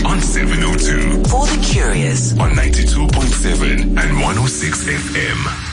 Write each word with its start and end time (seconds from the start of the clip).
tonight 0.00 0.12
on 0.12 0.20
702 0.20 1.22
for 1.28 1.46
the 1.46 1.58
curious. 1.62 2.32
on 2.38 2.50
92.7 2.52 3.80
and 3.80 3.96
106 3.96 4.84
FM. 4.84 5.66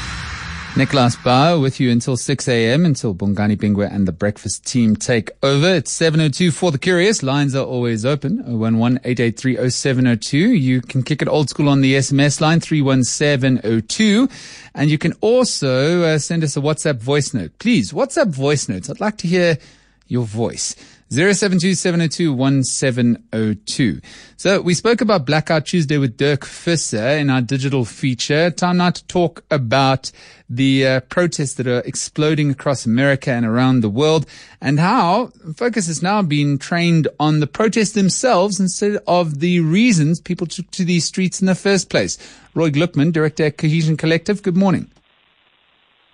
Nickolaus 0.75 1.21
Bauer 1.23 1.59
with 1.59 1.79
you 1.79 1.89
until 1.89 2.15
6 2.15 2.47
a.m. 2.47 2.85
until 2.85 3.15
Bongani 3.15 3.57
Bingwa 3.57 3.91
and 3.91 4.07
the 4.07 4.11
breakfast 4.11 4.63
team 4.63 4.95
take 4.95 5.31
over. 5.41 5.73
It's 5.73 5.91
702 5.91 6.51
for 6.51 6.71
the 6.71 6.77
curious. 6.77 7.23
Lines 7.23 7.55
are 7.55 7.65
always 7.65 8.05
open. 8.05 8.43
011-883-0702. 8.43 10.59
You 10.59 10.81
can 10.81 11.01
kick 11.01 11.23
it 11.23 11.27
old 11.27 11.49
school 11.49 11.67
on 11.67 11.81
the 11.81 11.95
SMS 11.95 12.39
line 12.41 12.59
31702. 12.59 14.29
And 14.75 14.91
you 14.91 14.99
can 14.99 15.13
also 15.21 16.03
uh, 16.03 16.19
send 16.19 16.43
us 16.43 16.55
a 16.55 16.61
WhatsApp 16.61 16.97
voice 16.97 17.33
note. 17.33 17.57
Please, 17.57 17.91
WhatsApp 17.91 18.27
voice 18.27 18.69
notes. 18.69 18.87
I'd 18.87 18.99
like 18.99 19.17
to 19.17 19.27
hear 19.27 19.57
your 20.07 20.25
voice. 20.25 20.75
0727021702. 21.09 24.03
So 24.35 24.61
we 24.61 24.73
spoke 24.73 24.99
about 24.99 25.25
Blackout 25.25 25.65
Tuesday 25.65 25.97
with 25.97 26.17
Dirk 26.17 26.45
Visser 26.45 27.07
in 27.09 27.29
our 27.29 27.39
digital 27.41 27.85
feature. 27.85 28.51
Time 28.51 28.75
now 28.77 28.89
to 28.89 29.05
talk 29.07 29.45
about 29.49 30.11
the 30.49 30.85
uh, 30.85 30.99
protests 31.01 31.53
that 31.55 31.67
are 31.67 31.79
exploding 31.79 32.51
across 32.51 32.85
America 32.85 33.31
and 33.31 33.45
around 33.45 33.81
the 33.81 33.89
world 33.89 34.25
and 34.61 34.79
how 34.79 35.31
focus 35.55 35.87
has 35.87 36.03
now 36.03 36.21
been 36.21 36.57
trained 36.57 37.07
on 37.19 37.39
the 37.39 37.47
protests 37.47 37.93
themselves 37.93 38.59
instead 38.59 38.97
of 39.07 39.39
the 39.39 39.61
reasons 39.61 40.19
people 40.19 40.47
took 40.47 40.69
to 40.71 40.83
these 40.83 41.05
streets 41.05 41.39
in 41.41 41.47
the 41.47 41.55
first 41.55 41.89
place. 41.89 42.17
Roy 42.53 42.69
Gluckman, 42.69 43.13
Director 43.13 43.45
at 43.45 43.57
Cohesion 43.57 43.95
Collective, 43.95 44.43
good 44.43 44.57
morning. 44.57 44.91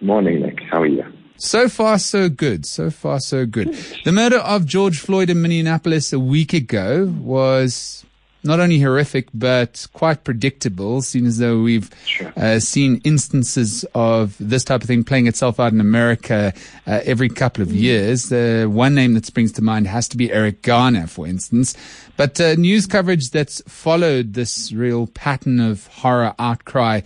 Morning, 0.01 0.41
Nick. 0.41 0.59
How 0.69 0.81
are 0.81 0.87
you? 0.87 1.02
So 1.37 1.67
far, 1.67 1.99
so 1.99 2.29
good. 2.29 2.65
So 2.65 2.89
far, 2.89 3.19
so 3.19 3.45
good. 3.45 3.75
The 4.05 4.11
murder 4.11 4.37
of 4.37 4.65
George 4.65 4.99
Floyd 4.99 5.29
in 5.29 5.41
Minneapolis 5.41 6.13
a 6.13 6.19
week 6.19 6.53
ago 6.53 7.13
was 7.19 8.05
not 8.43 8.59
only 8.59 8.79
horrific, 8.79 9.27
but 9.33 9.87
quite 9.93 10.23
predictable, 10.23 11.01
seeing 11.01 11.25
as 11.25 11.37
though 11.37 11.61
we've 11.61 11.89
uh, 12.35 12.59
seen 12.59 12.99
instances 13.05 13.85
of 13.95 14.35
this 14.39 14.63
type 14.65 14.81
of 14.81 14.87
thing 14.87 15.03
playing 15.03 15.27
itself 15.27 15.59
out 15.59 15.71
in 15.71 15.79
America 15.79 16.53
uh, 16.85 16.99
every 17.05 17.29
couple 17.29 17.61
of 17.61 17.71
years. 17.71 18.29
The 18.29 18.69
one 18.69 18.95
name 18.95 19.13
that 19.13 19.25
springs 19.25 19.53
to 19.53 19.61
mind 19.61 19.87
has 19.87 20.07
to 20.09 20.17
be 20.17 20.31
Eric 20.31 20.61
Garner, 20.61 21.07
for 21.07 21.25
instance. 21.25 21.75
But 22.17 22.39
uh, 22.39 22.55
news 22.55 22.85
coverage 22.85 23.29
that's 23.31 23.61
followed 23.61 24.33
this 24.33 24.71
real 24.73 25.07
pattern 25.07 25.59
of 25.59 25.87
horror 25.87 26.35
outcry 26.37 27.01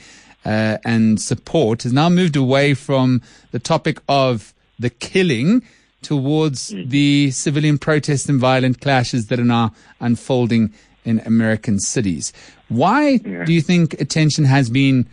uh, 0.48 0.78
and 0.86 1.22
support 1.22 1.84
has 1.84 1.92
now 1.92 2.08
moved 2.08 2.38
away 2.38 2.74
from 2.74 3.22
the 3.52 3.60
topic 3.60 4.00
of 4.08 4.54
the 4.80 4.90
killing 4.90 5.62
towards 6.02 6.70
the 6.70 7.30
civilian 7.32 7.78
protests 7.78 8.30
and 8.30 8.40
violent 8.40 8.80
clashes 8.80 9.28
that 9.28 9.40
are 9.40 9.44
now 9.44 9.74
unfolding 10.00 10.74
in 11.04 11.20
American 11.26 11.80
cities. 11.80 12.32
Why 12.70 13.18
do 13.18 13.54
you 13.54 13.62
think 13.62 14.00
attention 14.00 14.46
has 14.46 14.70
been 14.70 15.08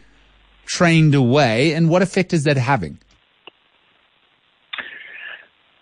trained 0.66 1.14
away, 1.14 1.72
and 1.72 1.90
what 1.90 2.02
effect 2.02 2.32
is 2.32 2.44
that 2.44 2.56
having? 2.56 2.98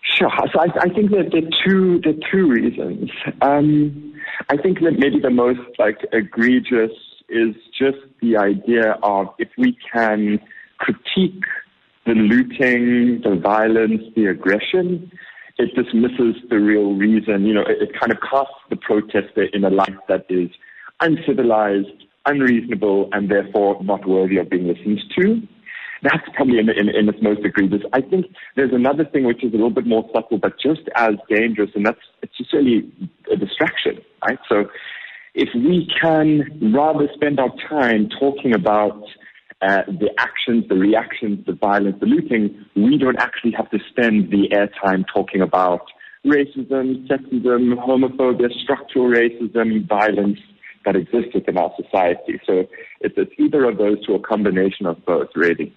Sure. 0.01 0.31
So 0.51 0.59
I, 0.59 0.67
I 0.79 0.89
think 0.89 1.11
that 1.11 1.29
there 1.31 1.43
are 1.43 1.65
two 1.65 2.01
are 2.05 2.31
two 2.31 2.47
reasons. 2.47 3.11
Um, 3.41 4.13
I 4.49 4.57
think 4.57 4.79
that 4.81 4.93
maybe 4.97 5.19
the 5.19 5.29
most 5.29 5.61
like 5.77 5.97
egregious 6.11 6.91
is 7.33 7.55
just 7.77 7.97
the 8.21 8.37
idea 8.37 8.97
of 9.03 9.27
if 9.39 9.49
we 9.57 9.77
can 9.91 10.39
critique 10.77 11.43
the 12.05 12.13
looting, 12.13 13.21
the 13.23 13.39
violence, 13.41 14.03
the 14.15 14.25
aggression, 14.25 15.11
it 15.57 15.73
dismisses 15.75 16.35
the 16.49 16.59
real 16.59 16.93
reason. 16.93 17.45
You 17.45 17.53
know, 17.53 17.61
it, 17.61 17.81
it 17.81 17.99
kind 17.99 18.11
of 18.11 18.17
casts 18.21 18.59
the 18.69 18.75
protester 18.75 19.43
in 19.53 19.63
a 19.63 19.69
light 19.69 19.97
that 20.07 20.25
is 20.29 20.49
uncivilized, 20.99 22.05
unreasonable, 22.25 23.09
and 23.11 23.29
therefore 23.29 23.81
not 23.83 24.07
worthy 24.07 24.37
of 24.37 24.49
being 24.49 24.67
listened 24.67 25.01
to. 25.17 25.41
That's 26.01 26.27
probably 26.35 26.59
in, 26.59 26.69
in, 26.69 26.89
in 26.89 27.07
its 27.07 27.19
most 27.21 27.45
egregious. 27.45 27.81
I 27.93 28.01
think 28.01 28.25
there's 28.57 28.73
another 28.73 29.05
thing 29.05 29.23
which 29.23 29.41
is 29.43 29.53
a 29.53 29.55
little 29.55 29.69
bit 29.69 29.87
more 29.87 30.09
subtle, 30.13 30.37
but 30.37 30.59
just 30.59 30.81
as 30.95 31.13
dangerous, 31.29 31.69
and 31.75 31.85
that's 31.85 31.99
it's 32.21 32.37
just 32.37 32.51
really 32.51 32.91
a 33.31 33.37
distraction, 33.37 33.99
right? 34.27 34.39
So 34.49 34.65
if 35.33 35.49
we 35.55 35.89
can 35.99 36.73
rather 36.73 37.07
spend 37.13 37.39
our 37.39 37.53
time 37.67 38.09
talking 38.19 38.53
about 38.53 39.03
uh, 39.61 39.81
the 39.87 40.09
actions, 40.17 40.65
the 40.69 40.75
reactions, 40.75 41.45
the 41.45 41.53
violence, 41.53 41.97
the 41.99 42.05
looting, 42.05 42.65
we 42.75 42.97
don't 42.97 43.17
actually 43.17 43.51
have 43.51 43.69
to 43.71 43.79
spend 43.89 44.29
the 44.29 44.49
airtime 44.49 45.05
talking 45.11 45.41
about 45.41 45.81
racism, 46.25 47.07
sexism, 47.07 47.73
homophobia, 47.75 48.51
structural 48.61 49.05
racism, 49.05 49.87
violence 49.87 50.39
that 50.85 50.95
exists 50.95 51.33
within 51.33 51.57
our 51.57 51.71
society. 51.81 52.39
So 52.45 52.65
it's, 53.01 53.15
it's 53.17 53.31
either 53.37 53.65
of 53.65 53.77
those 53.77 54.05
to 54.05 54.13
a 54.15 54.19
combination 54.19 54.85
of 54.85 55.03
both, 55.05 55.29
really. 55.35 55.73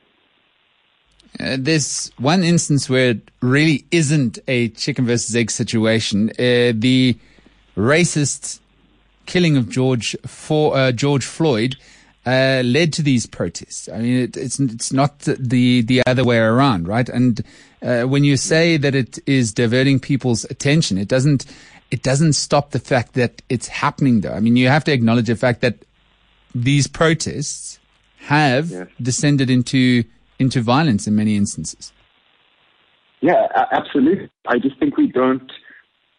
Uh, 1.38 1.56
there's 1.58 2.10
one 2.18 2.42
instance 2.42 2.88
where 2.88 3.10
it 3.10 3.30
really 3.40 3.84
isn't 3.90 4.38
a 4.48 4.68
chicken 4.70 5.06
versus 5.06 5.34
egg 5.36 5.50
situation. 5.50 6.30
Uh, 6.30 6.72
the 6.74 7.16
racist 7.76 8.60
killing 9.26 9.56
of 9.56 9.68
George 9.68 10.16
for 10.26 10.76
uh, 10.76 10.92
George 10.92 11.24
Floyd 11.24 11.76
uh, 12.24 12.62
led 12.64 12.92
to 12.94 13.02
these 13.02 13.26
protests. 13.26 13.88
I 13.88 13.98
mean, 13.98 14.16
it, 14.24 14.36
it's 14.36 14.58
it's 14.58 14.92
not 14.92 15.18
the 15.20 15.82
the 15.82 16.02
other 16.06 16.24
way 16.24 16.38
around, 16.38 16.88
right? 16.88 17.08
And 17.08 17.42
uh, 17.82 18.02
when 18.04 18.24
you 18.24 18.36
say 18.36 18.76
that 18.78 18.94
it 18.94 19.18
is 19.26 19.52
diverting 19.52 20.00
people's 20.00 20.44
attention, 20.46 20.98
it 20.98 21.08
doesn't 21.08 21.46
it 21.90 22.02
doesn't 22.02 22.32
stop 22.32 22.70
the 22.72 22.80
fact 22.80 23.12
that 23.14 23.42
it's 23.48 23.68
happening, 23.68 24.22
though. 24.22 24.32
I 24.32 24.40
mean, 24.40 24.56
you 24.56 24.68
have 24.68 24.82
to 24.84 24.92
acknowledge 24.92 25.26
the 25.26 25.36
fact 25.36 25.60
that 25.60 25.76
these 26.54 26.86
protests 26.88 27.78
have 28.18 28.70
Yes. 28.70 28.88
descended 29.00 29.50
into 29.50 30.02
into 30.38 30.60
violence 30.60 31.06
in 31.06 31.14
many 31.14 31.36
instances. 31.36 31.92
Yeah, 33.20 33.46
absolutely. 33.72 34.28
I 34.46 34.58
just 34.58 34.78
think 34.78 34.96
we 34.96 35.06
don't 35.06 35.50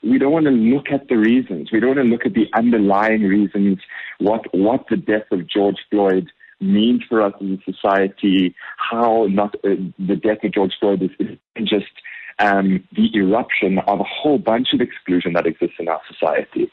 we 0.09 0.17
don't 0.17 0.31
want 0.31 0.45
to 0.45 0.51
look 0.51 0.87
at 0.91 1.07
the 1.07 1.17
reasons. 1.17 1.71
We 1.71 1.79
don't 1.79 1.95
want 1.95 2.07
to 2.07 2.11
look 2.11 2.25
at 2.25 2.33
the 2.33 2.47
underlying 2.55 3.23
reasons. 3.23 3.79
What 4.19 4.45
what 4.53 4.85
the 4.89 4.97
death 4.97 5.31
of 5.31 5.47
George 5.47 5.77
Floyd 5.89 6.29
means 6.59 7.03
for 7.07 7.21
us 7.21 7.33
as 7.41 7.47
a 7.47 7.71
society. 7.71 8.55
How 8.77 9.27
not 9.29 9.55
uh, 9.63 9.75
the 9.99 10.15
death 10.15 10.43
of 10.43 10.53
George 10.53 10.73
Floyd 10.79 11.03
is, 11.03 11.11
is 11.55 11.69
just 11.69 11.91
um, 12.39 12.83
the 12.95 13.09
eruption 13.15 13.79
of 13.79 13.99
a 13.99 14.03
whole 14.03 14.37
bunch 14.37 14.69
of 14.73 14.81
exclusion 14.81 15.33
that 15.33 15.47
exists 15.47 15.77
in 15.79 15.87
our 15.87 16.01
society. 16.07 16.71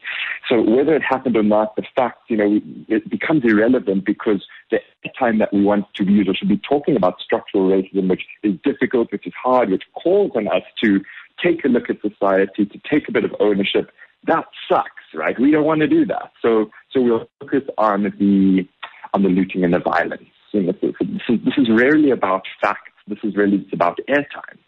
So 0.48 0.60
whether 0.60 0.94
it 0.94 1.02
happened 1.02 1.36
or 1.36 1.42
not, 1.42 1.74
the 1.76 1.84
fact 1.96 2.18
you 2.28 2.36
know 2.36 2.60
it 2.88 3.08
becomes 3.08 3.44
irrelevant 3.44 4.04
because 4.04 4.44
the 4.70 4.80
time 5.18 5.38
that 5.38 5.52
we 5.52 5.62
want 5.62 5.86
to 5.94 6.04
use 6.04 6.26
or 6.28 6.34
should 6.34 6.48
be 6.48 6.60
talking 6.68 6.96
about 6.96 7.20
structural 7.20 7.68
racism, 7.68 8.08
which 8.08 8.22
is 8.42 8.54
difficult, 8.62 9.12
which 9.12 9.26
is 9.26 9.32
hard, 9.42 9.70
which 9.70 9.84
calls 9.94 10.32
on 10.34 10.48
us 10.48 10.62
to 10.82 11.00
take 11.44 11.64
a 11.64 11.68
look 11.68 11.90
at 11.90 11.96
society, 12.00 12.64
to 12.66 12.80
take 12.90 13.08
a 13.08 13.12
bit 13.12 13.24
of 13.24 13.34
ownership. 13.40 13.90
That 14.26 14.46
sucks, 14.68 15.04
right? 15.14 15.38
We 15.38 15.50
don't 15.50 15.64
want 15.64 15.80
to 15.80 15.86
do 15.86 16.06
that. 16.06 16.32
So, 16.40 16.70
so 16.90 17.00
we'll 17.00 17.28
focus 17.40 17.62
on 17.76 18.04
the 18.18 18.66
on 19.12 19.22
the 19.22 19.28
looting 19.28 19.64
and 19.64 19.74
the 19.74 19.78
violence. 19.78 20.24
You 20.52 20.62
know, 20.62 20.72
this, 20.72 20.94
is, 21.00 21.40
this 21.44 21.54
is 21.56 21.68
rarely 21.70 22.10
about 22.10 22.42
facts. 22.60 22.92
This 23.06 23.18
is 23.22 23.36
really 23.36 23.66
about 23.72 23.98
airtime. 24.08 24.58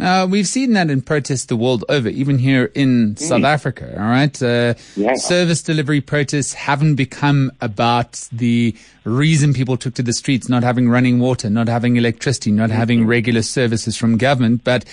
Uh, 0.00 0.26
we've 0.28 0.48
seen 0.48 0.72
that 0.72 0.88
in 0.88 1.02
protests 1.02 1.44
the 1.44 1.56
world 1.56 1.84
over, 1.90 2.08
even 2.08 2.38
here 2.38 2.72
in 2.74 3.16
South 3.18 3.44
Africa. 3.44 3.94
All 3.98 4.08
right, 4.08 4.42
uh, 4.42 4.74
Yeah. 4.96 5.14
service 5.14 5.62
delivery 5.62 6.00
protests 6.00 6.54
haven't 6.54 6.94
become 6.94 7.52
about 7.60 8.26
the 8.32 8.74
reason 9.04 9.52
people 9.52 9.76
took 9.76 9.92
to 9.94 10.02
the 10.02 10.14
streets, 10.14 10.48
not 10.48 10.62
having 10.62 10.88
running 10.88 11.18
water, 11.20 11.50
not 11.50 11.68
having 11.68 11.96
electricity, 11.96 12.50
not 12.50 12.70
having 12.70 13.06
regular 13.06 13.42
services 13.42 13.94
from 13.94 14.16
government, 14.16 14.62
but 14.64 14.86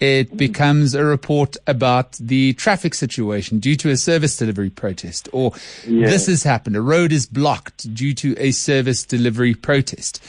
it 0.00 0.34
becomes 0.36 0.94
a 0.94 1.04
report 1.04 1.56
about 1.66 2.12
the 2.12 2.54
traffic 2.54 2.94
situation 2.94 3.58
due 3.58 3.76
to 3.76 3.90
a 3.90 3.98
service 3.98 4.34
delivery 4.38 4.70
protest, 4.70 5.28
or 5.32 5.52
Yeah. 5.86 6.08
this 6.08 6.26
has 6.26 6.42
happened, 6.44 6.74
a 6.74 6.80
road 6.80 7.12
is 7.12 7.26
blocked 7.26 7.92
due 7.94 8.14
to 8.14 8.34
a 8.38 8.52
service 8.52 9.04
delivery 9.04 9.52
protest. 9.54 10.20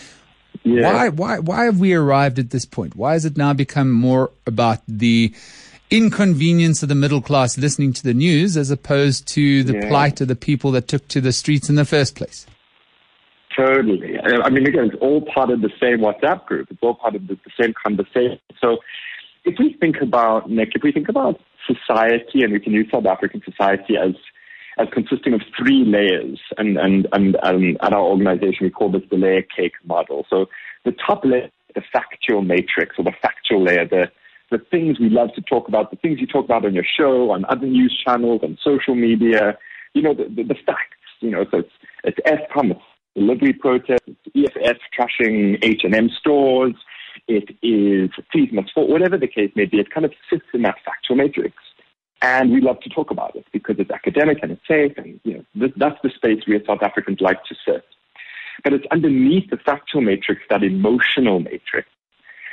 Yeah. 0.64 0.94
Why, 0.94 1.10
why, 1.10 1.40
why 1.40 1.66
have 1.66 1.80
we 1.80 1.94
arrived 1.94 2.40
at 2.40 2.50
this 2.50 2.66
point? 2.66 2.96
Why 2.96 3.14
has 3.14 3.26
it 3.26 3.38
now 3.38 3.54
become 3.54 3.92
more 3.92 4.32
about 4.46 4.80
the 4.88 5.34
inconvenience 5.90 6.84
of 6.84 6.90
the 6.90 6.96
middle 6.96 7.22
class 7.22 7.58
listening 7.58 7.94
to 7.94 8.04
the 8.04 8.14
news 8.14 8.58
as 8.58 8.70
opposed 8.70 9.28
to 9.30 9.64
the 9.64 9.74
Yeah. 9.74 9.88
plight 9.88 10.22
of 10.22 10.28
the 10.28 10.36
people 10.36 10.72
that 10.72 10.88
took 10.88 11.08
to 11.10 11.22
the 11.22 11.32
streets 11.32 11.70
in 11.70 11.76
the 11.76 11.86
first 11.86 12.16
place? 12.16 12.46
Totally. 13.56 14.18
I 14.20 14.50
mean, 14.50 14.68
again, 14.68 14.86
it's 14.86 14.96
all 15.02 15.22
part 15.22 15.50
of 15.50 15.62
the 15.62 15.72
same 15.82 16.00
WhatsApp 16.00 16.46
group. 16.46 16.68
It's 16.70 16.80
all 16.82 16.94
part 16.96 17.16
of 17.16 17.28
the, 17.28 17.36
the 17.36 17.52
same 17.60 17.74
conversation. 17.82 18.40
So, 18.62 18.78
if 19.46 19.58
we 19.58 19.74
think 19.80 19.98
about 20.02 20.50
Nick, 20.50 20.70
if 20.76 20.84
we 20.84 20.92
think 20.92 21.10
about 21.10 21.40
society, 21.66 22.44
and 22.44 22.54
we 22.54 22.60
can 22.60 22.74
use 22.74 22.88
South 22.92 23.06
African 23.06 23.42
society 23.44 23.96
as 23.98 24.12
as 24.80 24.88
consisting 24.94 25.34
of 25.34 25.42
three 25.58 25.84
layers, 25.86 26.40
and 26.58 26.78
and 26.78 27.08
and 27.12 27.38
um, 27.44 27.78
at 27.82 27.94
our 27.94 28.04
organization 28.04 28.62
we 28.62 28.70
call 28.70 28.92
this 28.92 29.04
the 29.12 29.18
layer 29.18 29.44
cake 29.44 29.74
model. 29.86 30.26
So, 30.30 30.46
the 30.86 30.94
top 31.06 31.26
layer, 31.26 31.50
the 31.76 31.82
factual 31.92 32.42
matrix, 32.42 32.96
or 32.98 33.04
the 33.04 33.14
factual 33.22 33.64
layer, 33.64 33.86
the 33.86 34.10
the 34.52 34.60
things 34.72 35.00
we 35.00 35.10
love 35.10 35.30
to 35.36 35.42
talk 35.42 35.68
about, 35.68 35.92
the 35.92 35.98
things 35.98 36.20
you 36.20 36.28
talk 36.28 36.46
about 36.46 36.66
on 36.66 36.74
your 36.74 36.86
show, 36.98 37.32
on 37.32 37.46
other 37.50 37.68
news 37.68 37.96
channels, 38.06 38.42
on 38.44 38.58
social 38.64 38.96
media, 38.96 39.58
you 39.94 40.02
know, 40.02 40.14
the, 40.14 40.24
the, 40.24 40.44
the 40.44 40.56
facts, 40.66 40.98
you 41.20 41.30
know, 41.30 41.46
so 41.52 41.60
it's, 41.60 41.72
it's 42.04 42.20
Eskom, 42.26 42.72
it's 42.72 42.82
delivery 43.16 43.54
protest, 43.54 44.02
it's 44.08 44.56
EFF 44.58 44.78
trashing 44.98 45.64
H&M 45.64 46.10
stores, 46.20 46.74
it 47.28 47.56
is 47.62 48.10
fees 48.34 48.50
must 48.52 48.74
fall, 48.74 48.88
whatever 48.88 49.18
the 49.18 49.28
case 49.28 49.52
may 49.56 49.66
be, 49.66 49.80
it 49.80 49.92
kind 49.92 50.06
of 50.06 50.14
sits 50.30 50.46
in 50.54 50.64
that 50.64 50.78
factual 50.84 51.16
matrix. 51.16 51.56
And 52.22 52.52
we 52.52 52.60
love 52.60 52.80
to 52.82 52.90
talk 52.90 53.12
about 53.12 53.36
it 53.36 53.46
because 53.54 53.78
it's 53.80 53.92
academic 53.92 54.40
and 54.42 54.52
it's 54.52 54.68
safe 54.68 54.94
and, 54.98 55.20
you 55.24 55.36
know, 55.36 55.46
this, 55.56 55.72
that's 55.78 55.98
the 56.04 56.10
space 56.10 56.44
we 56.46 56.56
as 56.56 56.66
South 56.68 56.82
Africans 56.82 57.22
like 57.22 57.44
to 57.46 57.56
sit. 57.66 57.86
But 58.64 58.74
it's 58.74 58.86
underneath 58.92 59.50
the 59.50 59.58
factual 59.58 60.02
matrix, 60.02 60.42
that 60.50 60.64
emotional 60.64 61.40
matrix. 61.40 61.88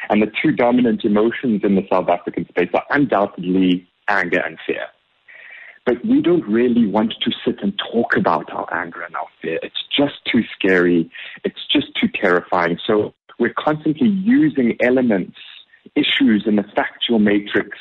And 0.08 0.22
the 0.22 0.30
two 0.40 0.52
dominant 0.52 1.04
emotions 1.04 1.62
in 1.64 1.74
the 1.74 1.84
South 1.90 2.08
African 2.08 2.46
space 2.48 2.68
are 2.74 2.84
undoubtedly 2.90 3.88
anger 4.08 4.38
and 4.38 4.56
fear. 4.64 4.86
But 5.84 6.04
we 6.04 6.22
don't 6.22 6.46
really 6.46 6.86
want 6.86 7.14
to 7.20 7.30
sit 7.44 7.60
and 7.60 7.76
talk 7.92 8.16
about 8.16 8.52
our 8.52 8.72
anger 8.72 9.02
and 9.02 9.16
our 9.16 9.26
fear. 9.42 9.58
It's 9.62 9.82
just 9.96 10.14
too 10.30 10.42
scary. 10.56 11.10
It's 11.44 11.66
just 11.72 11.88
too 12.00 12.08
terrifying. 12.14 12.78
So 12.86 13.14
we're 13.40 13.54
constantly 13.56 14.08
using 14.08 14.76
elements, 14.80 15.38
issues 15.96 16.44
in 16.46 16.54
the 16.54 16.64
factual 16.74 17.19
matrix 17.19 17.78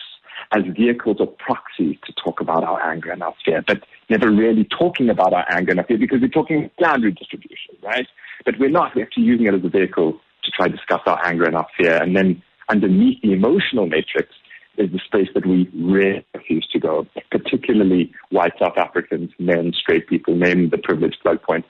as 0.55 0.63
vehicles 0.75 1.17
or 1.19 1.27
proxies 1.27 1.97
to 2.05 2.13
talk 2.13 2.39
about 2.39 2.63
our 2.63 2.81
anger 2.81 3.11
and 3.11 3.21
our 3.21 3.33
fear, 3.43 3.63
but 3.67 3.79
never 4.09 4.31
really 4.31 4.63
talking 4.63 5.09
about 5.09 5.33
our 5.33 5.45
anger 5.51 5.71
and 5.71 5.79
our 5.79 5.85
fear 5.85 5.97
because 5.97 6.21
we're 6.21 6.27
talking 6.29 6.69
land 6.79 7.03
redistribution, 7.03 7.75
right? 7.83 8.07
But 8.45 8.55
we're 8.59 8.69
not. 8.69 8.95
We're 8.95 9.03
actually 9.03 9.23
using 9.23 9.47
it 9.47 9.53
as 9.53 9.65
a 9.65 9.69
vehicle 9.69 10.13
to 10.43 10.51
try 10.51 10.67
to 10.67 10.75
discuss 10.75 11.01
our 11.05 11.19
anger 11.25 11.43
and 11.43 11.55
our 11.55 11.67
fear. 11.77 12.01
And 12.01 12.15
then 12.15 12.41
underneath 12.69 13.21
the 13.21 13.33
emotional 13.33 13.85
matrix 13.85 14.29
is 14.77 14.91
the 14.91 14.99
space 15.05 15.29
that 15.33 15.45
we 15.45 15.69
really 15.73 16.25
refuse 16.33 16.67
to 16.71 16.79
go, 16.79 17.05
particularly 17.31 18.13
white 18.29 18.53
South 18.59 18.77
Africans, 18.77 19.31
men, 19.39 19.73
straight 19.77 20.07
people, 20.07 20.35
men, 20.35 20.69
the 20.69 20.77
privileged 20.77 21.17
plug 21.21 21.41
point. 21.41 21.65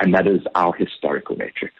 And 0.00 0.12
that 0.14 0.26
is 0.26 0.40
our 0.56 0.74
historical 0.74 1.36
matrix. 1.36 1.74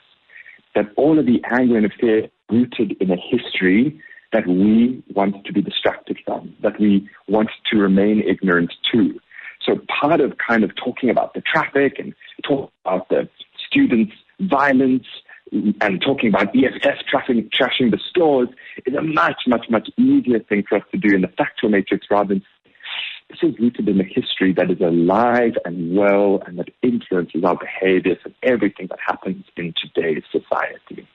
That 0.74 0.86
all 0.96 1.18
of 1.18 1.26
the 1.26 1.42
anger 1.50 1.78
and 1.78 1.92
fear 2.00 2.28
rooted 2.50 2.96
in 3.00 3.10
a 3.10 3.16
history 3.16 4.00
that 4.34 4.46
we 4.48 5.02
want 5.14 5.46
to 5.46 5.52
be 5.52 5.62
distracted 5.62 6.18
from, 6.24 6.52
that 6.60 6.78
we 6.80 7.08
want 7.28 7.48
to 7.70 7.78
remain 7.78 8.20
ignorant 8.20 8.72
to. 8.92 9.18
So 9.64 9.78
part 10.00 10.20
of 10.20 10.34
kind 10.46 10.64
of 10.64 10.72
talking 10.74 11.08
about 11.08 11.34
the 11.34 11.40
traffic 11.40 12.00
and 12.00 12.12
talking 12.42 12.68
about 12.84 13.08
the 13.08 13.28
students' 13.70 14.12
violence 14.40 15.06
and 15.52 16.02
talking 16.02 16.30
about 16.30 16.48
EFF 16.48 16.98
trashing, 17.10 17.48
trashing 17.48 17.92
the 17.92 18.00
stores 18.10 18.48
is 18.84 18.94
a 18.94 19.02
much, 19.02 19.42
much, 19.46 19.66
much 19.70 19.88
easier 19.96 20.40
thing 20.40 20.64
for 20.68 20.78
us 20.78 20.84
to 20.90 20.98
do 20.98 21.14
in 21.14 21.22
the 21.22 21.28
factual 21.28 21.70
matrix 21.70 22.08
rather 22.10 22.34
than 22.34 22.42
this 23.30 23.38
is 23.40 23.58
rooted 23.60 23.88
in 23.88 24.00
a 24.00 24.04
history 24.04 24.52
that 24.52 24.68
is 24.68 24.80
alive 24.80 25.52
and 25.64 25.96
well 25.96 26.42
and 26.44 26.58
that 26.58 26.68
influences 26.82 27.44
our 27.44 27.56
behaviors 27.56 28.18
and 28.24 28.34
everything 28.42 28.88
that 28.88 28.98
happens 29.06 29.44
in 29.56 29.72
today's 29.80 30.24
society. 30.32 31.06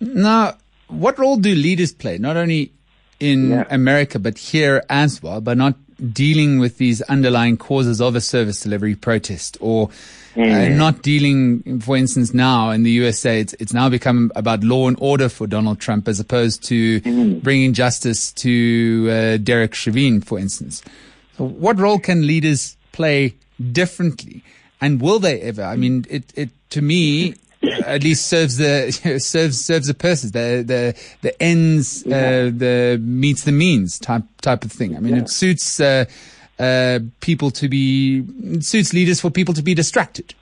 Now, 0.00 0.56
what 0.92 1.18
role 1.18 1.36
do 1.36 1.54
leaders 1.54 1.92
play, 1.92 2.18
not 2.18 2.36
only 2.36 2.72
in 3.20 3.50
Yeah. 3.50 3.64
America, 3.70 4.18
but 4.18 4.38
here 4.38 4.82
as 4.88 5.22
well, 5.22 5.40
by 5.40 5.54
not 5.54 5.76
dealing 6.12 6.58
with 6.58 6.78
these 6.78 7.00
underlying 7.02 7.56
causes 7.56 8.00
of 8.00 8.16
a 8.16 8.20
service 8.20 8.60
delivery 8.62 8.96
protest 8.96 9.56
or 9.60 9.88
uh, 10.36 10.40
not 10.68 11.02
dealing, 11.02 11.80
for 11.80 11.96
instance, 11.96 12.32
now 12.34 12.70
in 12.70 12.82
the 12.82 12.90
USA, 12.92 13.38
it's, 13.40 13.52
it's 13.60 13.72
now 13.74 13.88
become 13.88 14.32
about 14.34 14.64
law 14.64 14.88
and 14.88 14.96
order 15.00 15.28
for 15.28 15.46
Donald 15.46 15.78
Trump 15.78 16.08
as 16.08 16.18
opposed 16.18 16.64
to 16.64 17.00
bringing 17.40 17.72
justice 17.74 18.32
to 18.32 19.08
uh, 19.10 19.36
Derek 19.36 19.74
Chauvin, 19.74 20.20
for 20.22 20.38
instance. 20.38 20.82
So 21.36 21.44
what 21.44 21.78
role 21.78 21.98
can 21.98 22.26
leaders 22.26 22.76
play 22.92 23.34
differently? 23.72 24.42
And 24.80 25.00
will 25.00 25.18
they 25.20 25.40
ever? 25.42 25.62
I 25.62 25.76
mean, 25.76 26.06
it, 26.10 26.24
it 26.34 26.50
to 26.70 26.82
me, 26.82 27.34
at 27.62 28.02
least 28.02 28.26
serves 28.26 28.56
the 28.56 28.90
serves 29.20 29.60
serves 29.64 29.86
the 29.86 29.94
purposes, 29.94 30.32
the 30.32 30.64
the 30.66 31.00
the 31.22 31.42
ends, 31.42 32.04
uh, 32.06 32.50
the 32.54 32.98
meets 33.02 33.44
the 33.44 33.52
means 33.52 33.98
type 33.98 34.24
type 34.40 34.64
of 34.64 34.72
thing. 34.72 34.96
I 34.96 35.00
mean, 35.00 35.14
Yeah. 35.16 35.22
it 35.22 35.28
suits 35.30 35.80
uh, 35.80 36.04
uh, 36.58 37.00
people 37.20 37.50
to 37.52 37.68
be 37.68 38.24
it 38.44 38.64
suits 38.64 38.92
leaders 38.92 39.20
for 39.20 39.30
people 39.30 39.54
to 39.54 39.62
be 39.62 39.74
distracted. 39.74 40.34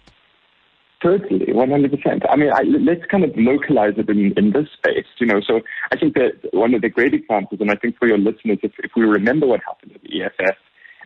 Totally, 1.02 1.46
100%. 1.46 2.26
I 2.28 2.36
mean, 2.36 2.50
I, 2.52 2.60
let's 2.60 3.00
kind 3.10 3.24
of 3.24 3.30
localize 3.34 3.94
it 3.96 4.10
in, 4.10 4.34
in 4.36 4.52
this 4.52 4.66
space, 4.76 5.06
you 5.18 5.26
know. 5.26 5.40
So 5.40 5.62
I 5.90 5.96
think 5.96 6.12
that 6.12 6.32
one 6.52 6.74
of 6.74 6.82
the 6.82 6.90
great 6.90 7.14
examples, 7.14 7.58
and 7.62 7.70
I 7.70 7.74
think 7.76 7.96
for 7.98 8.06
your 8.06 8.18
listeners, 8.18 8.58
if, 8.62 8.72
if 8.80 8.90
we 8.94 9.04
remember 9.04 9.46
what 9.46 9.60
happened 9.66 9.92
at 9.94 10.02
the 10.02 10.22
EFF 10.22 10.56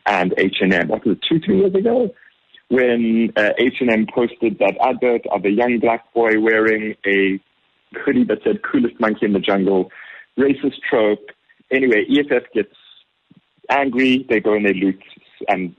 and 0.07 0.35
H&M, 0.37 0.89
what 0.89 1.07
was 1.07 1.17
it, 1.17 1.25
two, 1.29 1.39
three 1.47 1.59
years 1.61 1.77
ago? 1.77 2.13
When 2.69 3.33
uh, 3.37 3.51
H&M 3.59 4.07
posted 4.13 4.59
that 4.59 4.75
advert 4.81 5.27
of 5.31 5.45
a 5.45 5.51
young 5.51 5.79
black 5.81 6.13
boy 6.15 6.41
wearing 6.41 6.95
a 7.07 7.41
hoodie 8.05 8.25
that 8.25 8.39
said 8.45 8.63
coolest 8.63 8.99
monkey 8.99 9.27
in 9.27 9.33
the 9.33 9.39
jungle, 9.39 9.91
racist 10.39 10.81
trope. 10.89 11.31
Anyway, 11.71 12.05
EFF 12.11 12.45
gets 12.53 12.75
angry, 13.71 14.27
they 14.29 14.41
go 14.41 14.55
and 14.55 14.67
they 14.67 14.75
loot 14.75 15.03
and 15.49 15.75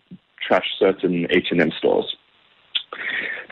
trash 0.45 0.65
certain 0.79 1.27
H&M 1.31 1.71
stores. 1.77 2.15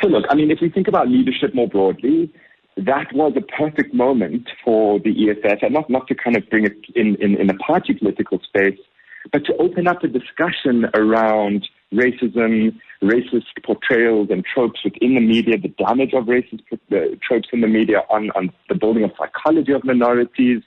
So 0.01 0.07
look, 0.07 0.25
I 0.30 0.35
mean, 0.35 0.51
if 0.51 0.59
we 0.62 0.69
think 0.69 0.88
about 0.88 1.07
leadership 1.07 1.53
more 1.53 1.68
broadly, 1.68 2.31
that 2.77 3.13
was 3.13 3.33
a 3.35 3.41
perfect 3.41 3.94
moment 3.94 4.50
for 4.63 5.00
the 5.00 5.30
EFF, 5.30 5.59
and 5.62 5.74
not, 5.74 5.89
not 5.89 6.07
to 6.07 6.15
kind 6.15 6.35
of 6.35 6.50
bring 6.50 6.65
it 6.65 6.77
in, 6.95 7.15
in, 7.21 7.39
in 7.39 7.57
party 7.59 7.94
political 7.94 8.39
space, 8.39 8.80
but 9.31 9.45
to 9.45 9.56
open 9.57 9.88
up 9.88 10.03
a 10.03 10.07
discussion 10.07 10.85
around 10.95 11.68
racism, 11.94 12.80
racist 13.01 13.54
portrayals 13.66 14.30
and 14.31 14.44
tropes 14.45 14.80
within 14.84 15.16
the 15.16 15.22
media, 15.22 15.57
the 15.57 15.69
damage 15.69 16.13
of 16.13 16.25
racist 16.25 16.62
uh, 16.72 17.16
tropes 17.25 17.50
in 17.51 17.62
the 17.62 17.68
media 17.68 18.01
on, 18.10 18.31
on 18.31 18.51
the 18.69 18.75
building 18.75 19.04
of 19.04 19.12
psychology 19.18 19.72
of 19.72 19.84
minorities. 19.84 20.62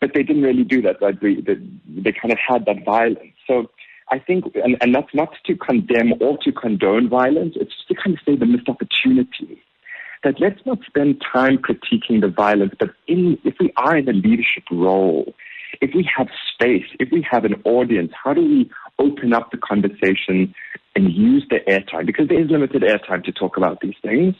But 0.00 0.10
they 0.14 0.22
didn't 0.22 0.42
really 0.42 0.64
do 0.64 0.82
that, 0.82 1.00
right? 1.00 1.18
They, 1.20 1.36
they, 1.36 1.56
they 1.88 2.12
kind 2.12 2.32
of 2.32 2.38
had 2.38 2.66
that 2.66 2.84
violence. 2.84 3.32
So 3.46 3.70
I 4.10 4.18
think, 4.18 4.44
and, 4.54 4.76
and 4.80 4.94
that's 4.94 5.14
not 5.14 5.30
to 5.46 5.56
condemn 5.56 6.14
or 6.20 6.38
to 6.44 6.52
condone 6.52 7.08
violence, 7.08 7.54
it's 7.56 7.74
just 7.74 7.88
to 7.88 7.94
kind 7.94 8.16
of 8.16 8.20
say 8.26 8.36
the 8.36 8.46
missed 8.46 8.68
opportunity. 8.68 9.62
That 10.22 10.40
let's 10.40 10.60
not 10.64 10.78
spend 10.86 11.22
time 11.32 11.58
critiquing 11.58 12.20
the 12.20 12.28
violence, 12.28 12.74
but 12.78 12.90
in, 13.06 13.38
if 13.44 13.54
we 13.60 13.72
are 13.76 13.96
in 13.96 14.08
a 14.08 14.12
leadership 14.12 14.64
role, 14.70 15.34
if 15.80 15.90
we 15.94 16.08
have 16.16 16.28
space, 16.52 16.86
if 16.98 17.10
we 17.12 17.26
have 17.30 17.44
an 17.44 17.54
audience, 17.64 18.12
how 18.22 18.32
do 18.34 18.42
we 18.42 18.70
open 18.98 19.32
up 19.32 19.50
the 19.50 19.58
conversation 19.58 20.54
and 20.94 21.12
use 21.12 21.44
the 21.50 21.60
airtime? 21.68 22.06
Because 22.06 22.28
there 22.28 22.40
is 22.40 22.50
limited 22.50 22.82
airtime 22.82 23.24
to 23.24 23.32
talk 23.32 23.56
about 23.56 23.80
these 23.80 23.94
things, 24.02 24.34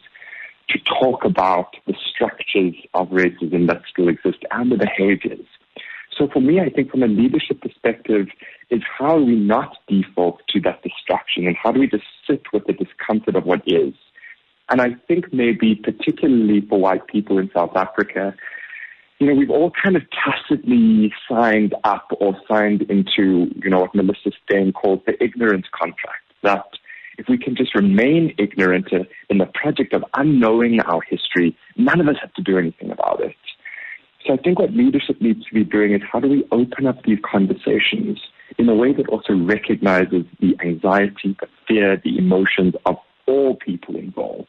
to 0.71 0.79
talk 1.01 1.25
about 1.25 1.77
the 1.87 1.95
structures 2.11 2.75
of 2.95 3.09
racism 3.09 3.69
that 3.69 3.83
still 3.91 4.09
exist 4.09 4.39
and 4.51 4.73
the 4.73 4.77
behaviors. 4.77 5.47
So 6.17 6.29
for 6.33 6.41
me, 6.41 6.61
I 6.61 6.71
think 6.71 6.91
from 6.91 7.03
a 7.03 7.09
leadership 7.09 7.61
perspective, 7.61 8.29
is 8.71 8.83
how 8.99 9.19
do 9.19 9.25
we 9.25 9.37
not 9.37 9.77
default 9.87 10.41
to 10.49 10.61
that 10.61 10.83
distraction 10.83 11.47
and 11.47 11.57
how 11.57 11.73
do 11.73 11.81
we 11.81 11.87
just 11.87 12.05
sit 12.29 12.43
with 12.53 12.67
the 12.67 12.73
discomfort 12.73 13.37
of 13.37 13.45
what 13.45 13.63
is? 13.67 13.95
And 14.69 14.81
I 14.81 14.97
think 15.07 15.33
maybe 15.33 15.77
particularly 15.77 16.61
for 16.69 16.81
white 16.81 17.07
people 17.07 17.39
in 17.39 17.51
South 17.55 17.77
Africa, 17.77 18.35
you 19.19 19.27
know, 19.27 19.35
we've 19.35 19.51
all 19.51 19.71
kind 19.83 19.97
of 19.97 20.03
tacitly 20.11 21.13
signed 21.29 21.75
up 21.85 22.09
or 22.21 22.37
signed 22.47 22.83
into, 22.83 23.51
you 23.63 23.71
know, 23.71 23.81
what 23.81 23.95
Melissa 23.95 24.31
Steyn 24.45 24.73
calls 24.73 25.01
the 25.07 25.23
ignorance 25.23 25.67
contract. 25.73 26.23
That 26.43 26.67
if 27.17 27.29
we 27.29 27.39
can 27.39 27.57
just 27.57 27.75
remain 27.75 28.35
ignorant 28.39 28.89
in 29.31 29.39
the 29.39 29.47
project 29.47 29.95
of 29.95 30.05
unknowing 30.15 30.81
our 30.81 31.01
history, 31.01 31.57
none 31.77 32.01
of 32.01 32.09
us 32.09 32.17
have 32.21 32.35
to 32.35 32.43
do 32.43 32.59
anything 32.59 32.91
about 32.91 33.21
it. 33.21 33.37
So 34.27 34.35
I 34.35 34.37
think 34.37 34.59
what 34.59 34.73
leadership 34.73 35.21
needs 35.21 35.47
to 35.47 35.55
be 35.55 35.65
doing 35.65 35.95
is 35.95 36.03
how 36.11 36.21
do 36.21 36.29
we 36.29 36.45
open 36.53 36.87
up 36.87 37.03
these 37.05 37.19
conversations 37.25 38.19
in 38.59 38.69
a 38.69 38.75
way 38.75 38.93
that 38.93 39.09
also 39.09 39.35
recognizes 39.35 40.25
the 40.41 40.57
anxiety, 40.63 41.37
the 41.41 41.49
fear, 41.67 41.97
the 42.03 42.19
emotions 42.19 42.75
of 42.85 42.97
all 43.27 43.57
people 43.57 43.97
involved. 43.97 44.49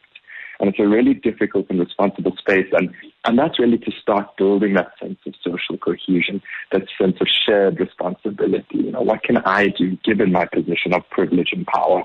And 0.60 0.68
it's 0.68 0.78
a 0.80 0.86
really 0.86 1.14
difficult 1.14 1.66
and 1.70 1.78
responsible 1.80 2.36
space. 2.36 2.66
And, 2.72 2.92
and 3.28 3.38
that's 3.38 3.58
really 3.58 3.76
to 3.76 3.92
start 4.00 4.38
building 4.38 4.72
that 4.72 4.92
sense 4.98 5.18
of 5.26 5.34
social 5.44 5.76
cohesion, 5.76 6.40
that 6.72 6.84
sense 6.98 7.18
of 7.20 7.28
shared 7.28 7.78
responsibility. 7.78 8.78
You 8.78 8.92
know, 8.92 9.02
what 9.02 9.22
can 9.22 9.36
I 9.36 9.66
do 9.66 9.98
given 10.02 10.32
my 10.32 10.46
position 10.46 10.94
of 10.94 11.02
privilege 11.10 11.50
and 11.52 11.66
power? 11.66 12.04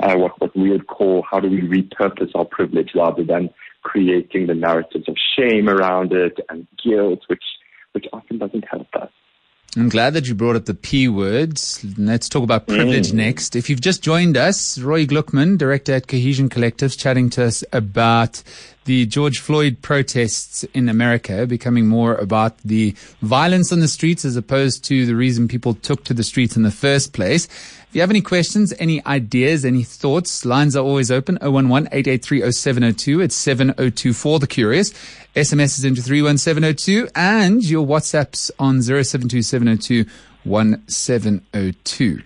Uh, 0.00 0.16
what, 0.16 0.40
what 0.40 0.56
we 0.56 0.70
would 0.70 0.88
call 0.88 1.24
how 1.30 1.38
do 1.38 1.48
we 1.48 1.60
repurpose 1.60 2.32
our 2.34 2.44
privilege 2.44 2.90
rather 2.96 3.22
than 3.22 3.50
creating 3.84 4.48
the 4.48 4.54
narratives 4.54 5.08
of 5.08 5.16
shame 5.36 5.68
around 5.68 6.12
it 6.12 6.40
and 6.48 6.66
guilt, 6.82 7.20
which, 7.28 7.44
which 7.92 8.06
often 8.12 8.38
doesn't 8.38 8.64
help 8.68 8.88
us. 9.00 9.10
I'm 9.76 9.88
glad 9.88 10.14
that 10.14 10.26
you 10.26 10.34
brought 10.34 10.54
up 10.56 10.66
the 10.66 10.74
P 10.74 11.08
words. 11.08 11.84
Let's 11.98 12.28
talk 12.28 12.44
about 12.44 12.68
privilege 12.68 13.12
next. 13.12 13.56
If 13.56 13.68
you've 13.68 13.80
just 13.80 14.02
joined 14.02 14.36
us, 14.36 14.78
Roy 14.78 15.04
Gluckman, 15.04 15.58
director 15.58 15.94
at 15.94 16.06
Cohesion 16.06 16.48
Collectives, 16.48 16.96
chatting 16.96 17.28
to 17.30 17.44
us 17.44 17.64
about 17.72 18.42
the 18.84 19.06
George 19.06 19.38
Floyd 19.38 19.78
protests 19.80 20.64
in 20.74 20.88
America 20.88 21.46
becoming 21.46 21.86
more 21.86 22.14
about 22.16 22.58
the 22.58 22.94
violence 23.22 23.72
on 23.72 23.80
the 23.80 23.88
streets 23.88 24.24
as 24.24 24.36
opposed 24.36 24.84
to 24.84 25.06
the 25.06 25.16
reason 25.16 25.48
people 25.48 25.74
took 25.74 26.04
to 26.04 26.14
the 26.14 26.22
streets 26.24 26.56
in 26.56 26.62
the 26.62 26.70
first 26.70 27.12
place. 27.12 27.46
If 27.46 27.88
you 27.92 28.00
have 28.00 28.10
any 28.10 28.20
questions, 28.20 28.74
any 28.78 29.04
ideas, 29.06 29.64
any 29.64 29.84
thoughts, 29.84 30.44
lines 30.44 30.74
are 30.76 30.84
always 30.84 31.10
open. 31.10 31.38
011 31.40 31.88
883 31.92 32.50
0702. 32.50 33.20
It's 33.20 33.36
7024 33.36 34.40
The 34.40 34.46
Curious. 34.46 34.90
SMS 35.36 35.78
is 35.78 35.84
into 35.84 36.02
31702 36.02 37.08
and 37.14 37.62
your 37.62 37.86
WhatsApps 37.86 38.50
on 38.58 38.82
072702 38.82 40.10
1702. 40.44 42.22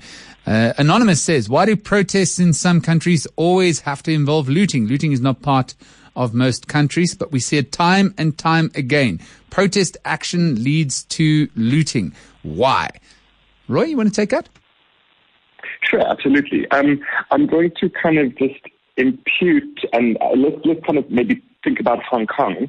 Uh, 0.46 0.72
Anonymous 0.78 1.22
says, 1.22 1.48
why 1.48 1.66
do 1.66 1.76
protests 1.76 2.38
in 2.38 2.54
some 2.54 2.80
countries 2.80 3.26
always 3.36 3.80
have 3.80 4.02
to 4.02 4.12
involve 4.12 4.48
looting? 4.48 4.86
Looting 4.86 5.12
is 5.12 5.20
not 5.20 5.42
part 5.42 5.74
of 6.18 6.34
most 6.34 6.66
countries, 6.66 7.14
but 7.14 7.32
we 7.32 7.38
see 7.38 7.56
it 7.56 7.72
time 7.72 8.12
and 8.18 8.36
time 8.36 8.70
again. 8.74 9.20
Protest 9.50 9.96
action 10.04 10.62
leads 10.62 11.04
to 11.04 11.48
looting. 11.54 12.12
Why? 12.42 12.90
Roy, 13.68 13.84
you 13.84 13.96
want 13.96 14.10
to 14.10 14.14
take 14.14 14.30
that? 14.30 14.48
Sure, 15.80 16.06
absolutely. 16.06 16.68
Um, 16.72 17.00
I'm 17.30 17.46
going 17.46 17.70
to 17.80 17.88
kind 17.88 18.18
of 18.18 18.36
just 18.36 18.60
impute 18.96 19.80
and 19.92 20.18
uh, 20.20 20.30
let's, 20.36 20.56
let's 20.64 20.84
kind 20.84 20.98
of 20.98 21.08
maybe 21.08 21.40
think 21.62 21.78
about 21.78 22.02
Hong 22.02 22.26
Kong. 22.26 22.68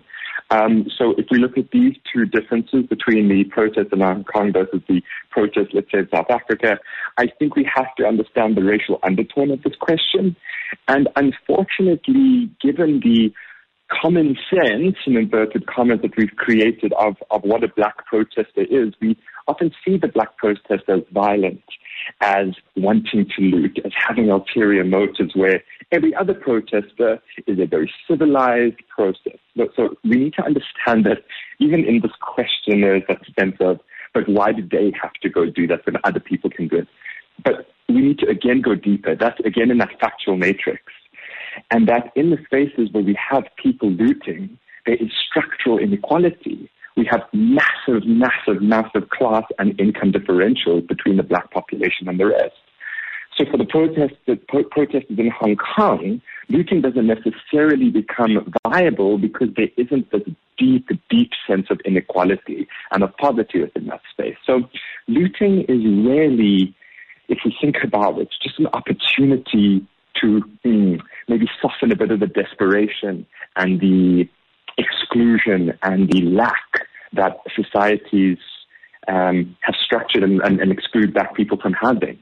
Um, 0.51 0.87
so 0.97 1.13
if 1.17 1.27
we 1.29 1.37
look 1.37 1.57
at 1.57 1.69
these 1.71 1.95
two 2.11 2.25
differences 2.25 2.85
between 2.89 3.29
the 3.29 3.43
protests 3.45 3.89
in 3.91 3.99
Hong 3.99 4.23
Kong 4.23 4.51
versus 4.51 4.81
the 4.87 5.01
protests, 5.29 5.69
let's 5.73 5.91
say, 5.91 5.99
in 5.99 6.09
South 6.13 6.29
Africa, 6.29 6.79
I 7.17 7.27
think 7.37 7.55
we 7.55 7.69
have 7.75 7.93
to 7.97 8.05
understand 8.05 8.57
the 8.57 8.63
racial 8.63 8.99
undertone 9.03 9.51
of 9.51 9.61
this 9.61 9.75
question. 9.79 10.35
And 10.87 11.07
unfortunately, 11.15 12.49
given 12.61 12.99
the 13.03 13.31
common 13.89 14.37
sense, 14.49 14.95
in 15.05 15.17
inverted 15.17 15.67
commas, 15.67 15.99
that 16.01 16.15
we've 16.17 16.35
created 16.35 16.93
of, 16.93 17.15
of 17.31 17.41
what 17.43 17.63
a 17.63 17.67
black 17.67 18.05
protester 18.05 18.61
is, 18.69 18.93
we 19.01 19.17
often 19.47 19.71
see 19.85 19.97
the 19.97 20.07
black 20.07 20.37
protester 20.37 20.93
as 20.93 21.01
violent, 21.11 21.63
as 22.21 22.47
wanting 22.75 23.27
to 23.35 23.41
loot, 23.41 23.79
as 23.83 23.91
having 23.95 24.29
ulterior 24.29 24.83
motives, 24.83 25.35
where 25.35 25.63
every 25.91 26.13
other 26.15 26.33
protester 26.33 27.19
is 27.47 27.59
a 27.59 27.65
very 27.65 27.91
civilized 28.07 28.77
process. 28.95 29.39
So, 29.59 29.67
so 29.75 29.95
we 30.05 30.15
need 30.15 30.33
to 30.35 30.43
understand 30.43 31.05
that 31.05 31.23
even 31.59 31.83
in 31.83 31.99
this 31.99 32.13
question, 32.21 32.79
there's 32.79 33.03
that 33.09 33.19
sense 33.37 33.57
of, 33.59 33.79
but 34.13 34.27
why 34.29 34.53
did 34.53 34.69
they 34.69 34.93
have 35.01 35.11
to 35.21 35.29
go 35.29 35.45
do 35.45 35.67
that 35.67 35.85
when 35.85 35.97
other 36.05 36.21
people 36.21 36.49
can 36.49 36.69
do 36.69 36.77
it? 36.77 36.87
But 37.43 37.67
we 37.89 38.01
need 38.01 38.19
to 38.19 38.27
again 38.29 38.61
go 38.61 38.75
deeper. 38.75 39.15
That's 39.15 39.39
again 39.41 39.69
in 39.69 39.79
that 39.79 39.89
factual 39.99 40.37
matrix. 40.37 40.81
And 41.71 41.89
that 41.89 42.11
in 42.15 42.29
the 42.29 42.37
spaces 42.45 42.89
where 42.93 43.03
we 43.03 43.17
have 43.29 43.43
people 43.61 43.91
looting, 43.91 44.57
there 44.85 44.95
is 44.95 45.09
structural 45.29 45.77
inequality. 45.77 46.69
We 46.95 47.05
have 47.11 47.21
massive, 47.33 48.05
massive, 48.05 48.61
massive 48.61 49.09
class 49.09 49.43
and 49.57 49.79
income 49.79 50.13
differentials 50.13 50.87
between 50.87 51.17
the 51.17 51.23
black 51.23 51.51
population 51.51 52.07
and 52.07 52.19
the 52.19 52.27
rest. 52.27 52.55
So 53.39 53.45
for 53.49 53.57
the 53.57 53.65
protest, 53.65 54.15
the 54.27 54.35
pro- 54.35 54.65
protesters 54.65 55.17
in 55.17 55.31
Hong 55.31 55.55
Kong, 55.55 56.21
looting 56.49 56.81
doesn't 56.81 57.07
necessarily 57.07 57.89
become 57.89 58.51
viable 58.67 59.17
because 59.17 59.47
there 59.55 59.69
isn't 59.77 60.11
this 60.11 60.23
deep, 60.57 60.89
deep 61.09 61.31
sense 61.47 61.67
of 61.69 61.79
inequality 61.85 62.67
and 62.91 63.01
of 63.01 63.15
poverty 63.15 63.61
within 63.61 63.87
that 63.87 64.01
space. 64.11 64.35
So 64.45 64.63
looting 65.07 65.61
is 65.69 65.85
really, 65.85 66.75
if 67.29 67.39
we 67.45 67.55
think 67.61 67.77
about 67.81 68.19
it, 68.19 68.27
just 68.43 68.59
an 68.59 68.67
opportunity 68.73 69.87
to 70.19 70.43
mm, 70.65 70.99
maybe 71.29 71.49
soften 71.61 71.93
a 71.93 71.95
bit 71.95 72.11
of 72.11 72.19
the 72.19 72.27
desperation 72.27 73.25
and 73.55 73.79
the 73.79 74.27
exclusion 74.77 75.77
and 75.81 76.09
the 76.11 76.23
lack 76.23 76.87
that 77.13 77.37
societies 77.55 78.37
um, 79.07 79.55
have 79.61 79.75
structured 79.81 80.23
and, 80.23 80.41
and, 80.41 80.59
and 80.59 80.73
exclude 80.73 81.13
black 81.13 81.33
people 81.35 81.57
from 81.57 81.71
having. 81.71 82.21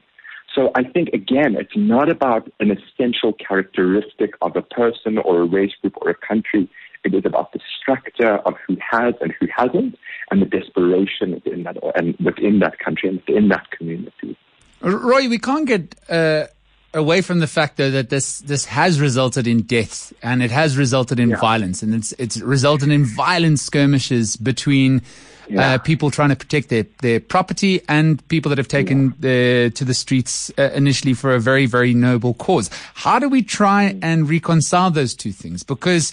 So 0.58 0.72
I 0.74 0.82
think, 0.82 1.10
again, 1.10 1.54
it's 1.54 1.76
not 1.76 2.10
about 2.10 2.50
an 2.58 2.72
essential 2.72 3.32
characteristic 3.32 4.32
of 4.42 4.56
a 4.56 4.62
person 4.62 5.16
or 5.18 5.42
a 5.42 5.44
race 5.44 5.70
group 5.80 5.94
or 6.02 6.10
a 6.10 6.16
country. 6.16 6.68
It 7.04 7.14
is 7.14 7.24
about 7.24 7.52
the 7.52 7.60
structure 7.80 8.38
of 8.38 8.54
who 8.66 8.76
has 8.90 9.14
and 9.20 9.32
who 9.38 9.46
hasn't 9.56 9.96
and 10.32 10.42
the 10.42 10.46
desperation 10.46 11.34
within 11.34 11.62
that, 11.62 11.76
and 11.94 12.16
within 12.18 12.58
that 12.58 12.80
country 12.80 13.08
and 13.08 13.22
within 13.24 13.46
that 13.50 13.70
community. 13.70 14.36
Roy, 14.80 15.28
we 15.28 15.38
can't 15.38 15.64
get 15.64 15.94
uh, 16.08 16.46
away 16.92 17.20
from 17.20 17.38
the 17.38 17.46
fact 17.46 17.76
though 17.76 17.92
that 17.92 18.10
this 18.10 18.40
this 18.40 18.64
has 18.64 19.00
resulted 19.00 19.46
in 19.46 19.62
deaths 19.62 20.12
and 20.24 20.42
it 20.42 20.50
has 20.50 20.76
resulted 20.76 21.20
in 21.20 21.30
yeah. 21.30 21.36
violence 21.36 21.82
and 21.84 21.94
it's 21.94 22.12
it's 22.12 22.40
resulted 22.40 22.90
in 22.90 23.04
violent 23.04 23.60
skirmishes 23.60 24.36
between 24.36 25.02
yeah. 25.48 25.74
uh, 25.74 25.78
people 25.78 26.10
trying 26.10 26.28
to 26.30 26.36
protect 26.36 26.68
their, 26.68 26.86
their 27.02 27.20
property 27.20 27.80
and 27.88 28.26
people 28.28 28.48
that 28.50 28.58
have 28.58 28.68
taken 28.68 29.06
yeah. 29.06 29.12
the, 29.20 29.72
to 29.74 29.84
the 29.84 29.94
streets 29.94 30.50
uh, 30.58 30.70
initially 30.74 31.14
for 31.14 31.34
a 31.34 31.40
very 31.40 31.66
very 31.66 31.94
noble 31.94 32.34
cause. 32.34 32.70
How 32.94 33.18
do 33.18 33.28
we 33.28 33.42
try 33.42 33.98
and 34.02 34.28
reconcile 34.28 34.90
those 34.90 35.14
two 35.14 35.32
things? 35.32 35.62
Because 35.62 36.12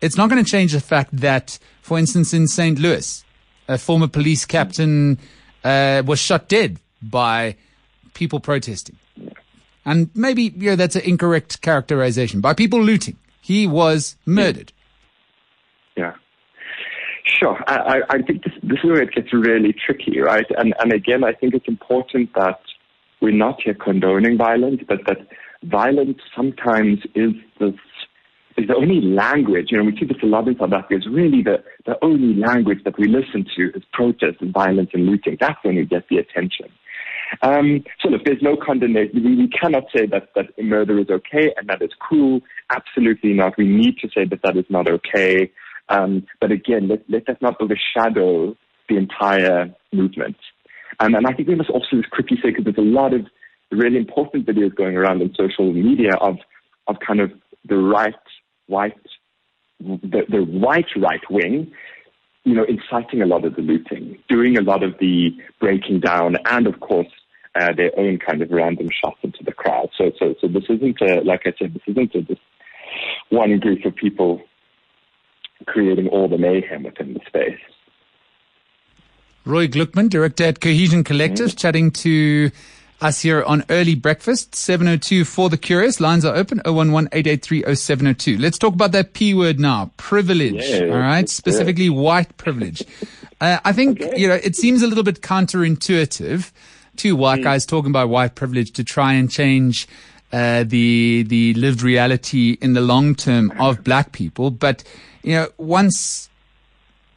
it's 0.00 0.16
not 0.16 0.28
going 0.30 0.42
to 0.44 0.50
change 0.50 0.72
the 0.72 0.80
fact 0.80 1.16
that, 1.16 1.58
for 1.82 1.98
instance, 1.98 2.34
in 2.34 2.48
St. 2.48 2.78
Louis, 2.78 3.24
a 3.68 3.78
former 3.78 4.08
police 4.08 4.44
captain 4.44 5.18
uh, 5.64 6.02
was 6.06 6.18
shot 6.18 6.48
dead 6.48 6.78
by 7.02 7.56
people 8.14 8.40
protesting. 8.40 8.96
And 9.84 10.10
maybe 10.14 10.54
you 10.56 10.70
know, 10.70 10.76
that's 10.76 10.96
an 10.96 11.02
incorrect 11.02 11.62
characterization. 11.62 12.40
By 12.40 12.54
people 12.54 12.82
looting. 12.82 13.16
He 13.40 13.66
was 13.68 14.16
murdered. 14.26 14.72
Yeah. 15.96 16.14
Sure. 17.38 17.62
I, 17.66 18.00
I 18.08 18.22
think 18.22 18.44
this, 18.44 18.54
this 18.62 18.78
is 18.82 18.84
where 18.84 19.02
it 19.02 19.12
gets 19.12 19.32
really 19.32 19.74
tricky, 19.74 20.20
right? 20.20 20.46
And, 20.56 20.74
and 20.78 20.92
again, 20.92 21.22
I 21.24 21.32
think 21.32 21.54
it's 21.54 21.68
important 21.68 22.32
that 22.34 22.60
we're 23.20 23.32
not 23.32 23.60
here 23.62 23.74
condoning 23.74 24.38
violence, 24.38 24.80
but 24.88 25.00
that 25.06 25.18
violence 25.62 26.18
sometimes 26.34 27.00
is 27.14 27.32
the 27.58 27.74
is 28.58 28.68
the 28.68 28.74
only 28.74 29.02
language, 29.02 29.66
you 29.70 29.76
know, 29.76 29.84
we 29.84 29.94
see 29.98 30.06
this 30.06 30.16
a 30.22 30.26
lot 30.26 30.48
in 30.48 30.56
South 30.58 30.72
Africa, 30.72 30.96
is 30.96 31.06
really 31.10 31.42
the, 31.42 31.62
the 31.84 31.94
only 32.02 32.34
language 32.40 32.78
that 32.84 32.98
we 32.98 33.06
listen 33.06 33.44
to 33.54 33.70
is 33.76 33.82
protest 33.92 34.38
and 34.40 34.52
violence 34.52 34.90
and 34.94 35.04
looting. 35.04 35.36
That's 35.38 35.62
when 35.62 35.76
we 35.76 35.84
get 35.84 36.08
the 36.08 36.16
attention. 36.16 36.66
Um, 37.42 37.84
so 38.00 38.08
look, 38.08 38.24
there's 38.24 38.40
no 38.40 38.56
condemnation. 38.56 39.22
We, 39.22 39.36
we 39.36 39.48
cannot 39.48 39.84
say 39.94 40.06
that, 40.06 40.30
that 40.36 40.46
murder 40.62 40.98
is 40.98 41.10
okay 41.10 41.52
and 41.56 41.68
that 41.68 41.82
is 41.82 41.90
cruel. 41.98 42.40
Absolutely 42.74 43.34
not. 43.34 43.58
We 43.58 43.66
need 43.66 43.98
to 43.98 44.08
say 44.08 44.24
that 44.24 44.40
that 44.42 44.56
is 44.56 44.64
not 44.70 44.88
okay. 44.88 45.50
Um, 45.88 46.26
but 46.40 46.50
again, 46.50 46.88
let, 46.88 47.08
let 47.08 47.26
that 47.26 47.42
not 47.42 47.60
overshadow 47.60 48.56
the 48.88 48.96
entire 48.96 49.74
movement. 49.92 50.36
Um, 51.00 51.14
and 51.14 51.26
I 51.26 51.32
think 51.32 51.48
we 51.48 51.54
must 51.54 51.70
also 51.70 52.02
quickly 52.10 52.38
say, 52.42 52.50
because 52.50 52.64
there's 52.64 52.78
a 52.78 52.80
lot 52.80 53.12
of 53.12 53.26
really 53.70 53.98
important 53.98 54.46
videos 54.46 54.74
going 54.74 54.96
around 54.96 55.22
on 55.22 55.34
social 55.36 55.72
media 55.72 56.14
of, 56.20 56.36
of 56.86 56.96
kind 57.06 57.20
of 57.20 57.32
the 57.64 57.76
right, 57.76 58.14
white, 58.66 58.94
the, 59.80 60.22
the 60.28 60.42
white 60.44 60.88
right 60.96 61.20
wing 61.30 61.72
you 62.46 62.54
know, 62.54 62.64
inciting 62.64 63.20
a 63.22 63.26
lot 63.26 63.44
of 63.44 63.56
the 63.56 63.60
looting, 63.60 64.16
doing 64.28 64.56
a 64.56 64.62
lot 64.62 64.84
of 64.84 64.94
the 65.00 65.36
breaking 65.58 65.98
down, 65.98 66.36
and 66.44 66.68
of 66.68 66.78
course, 66.78 67.08
uh, 67.56 67.72
their 67.76 67.90
own 67.98 68.18
kind 68.18 68.40
of 68.40 68.50
random 68.52 68.88
shots 68.88 69.18
into 69.24 69.42
the 69.44 69.50
crowd. 69.50 69.88
So, 69.98 70.12
so, 70.16 70.36
so 70.40 70.46
this 70.46 70.62
isn't, 70.68 71.00
a, 71.00 71.22
like 71.22 71.42
I 71.44 71.52
said, 71.58 71.74
this 71.74 71.82
isn't 71.88 72.14
a, 72.14 72.22
just 72.22 72.40
one 73.30 73.58
group 73.58 73.84
of 73.84 73.96
people 73.96 74.42
creating 75.66 76.08
all 76.08 76.28
the 76.28 76.38
mayhem 76.38 76.82
within 76.82 77.14
the 77.14 77.20
space. 77.26 77.58
Roy 79.44 79.68
Gluckman, 79.68 80.10
director 80.10 80.44
at 80.44 80.60
Cohesion 80.60 81.04
Collective, 81.04 81.48
mm-hmm. 81.48 81.56
chatting 81.56 81.90
to 81.92 82.50
us 83.00 83.20
here 83.20 83.42
on 83.44 83.64
Early 83.70 83.94
Breakfast, 83.94 84.54
702 84.54 85.24
for 85.24 85.48
the 85.48 85.56
curious. 85.56 86.00
Lines 86.00 86.24
are 86.24 86.34
open, 86.34 86.60
011 86.64 87.08
883 87.12 88.36
Let's 88.38 88.58
talk 88.58 88.74
about 88.74 88.92
that 88.92 89.12
P 89.12 89.34
word 89.34 89.60
now, 89.60 89.92
privilege. 89.98 90.64
Yeah, 90.64 90.86
all 90.86 90.98
right, 90.98 91.28
specifically 91.28 91.90
white 91.90 92.36
privilege. 92.36 92.82
Uh, 93.38 93.58
I 93.66 93.74
think, 93.74 94.00
okay. 94.00 94.18
you 94.18 94.28
know, 94.28 94.34
it 94.42 94.56
seems 94.56 94.80
a 94.80 94.86
little 94.86 95.04
bit 95.04 95.20
counterintuitive 95.20 96.50
two 96.96 97.14
white 97.14 97.40
mm. 97.40 97.44
guys 97.44 97.66
talking 97.66 97.90
about 97.90 98.08
white 98.08 98.34
privilege 98.34 98.72
to 98.72 98.84
try 98.84 99.12
and 99.12 99.30
change 99.30 99.86
uh, 100.32 100.64
the 100.64 101.24
the 101.26 101.54
lived 101.54 101.82
reality 101.82 102.58
in 102.60 102.72
the 102.72 102.80
long 102.80 103.14
term 103.14 103.52
of 103.58 103.84
black 103.84 104.12
people. 104.12 104.50
But 104.50 104.82
you 105.22 105.34
know, 105.34 105.48
once 105.58 106.28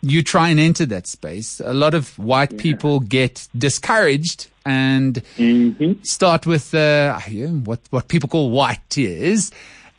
you 0.02 0.24
try 0.24 0.50
and 0.50 0.60
enter 0.60 0.86
that 0.86 1.08
space, 1.08 1.60
a 1.64 1.74
lot 1.74 1.94
of 1.94 2.18
white 2.18 2.54
yeah. 2.54 2.62
people 2.62 3.00
get 3.00 3.48
discouraged 3.58 4.48
and 4.66 5.24
mm-hmm. 5.38 6.02
start 6.04 6.46
with 6.46 6.74
uh, 6.74 7.20
what 7.64 7.80
what 7.90 8.08
people 8.08 8.30
call 8.30 8.52
white 8.52 8.82
tears. 8.90 9.52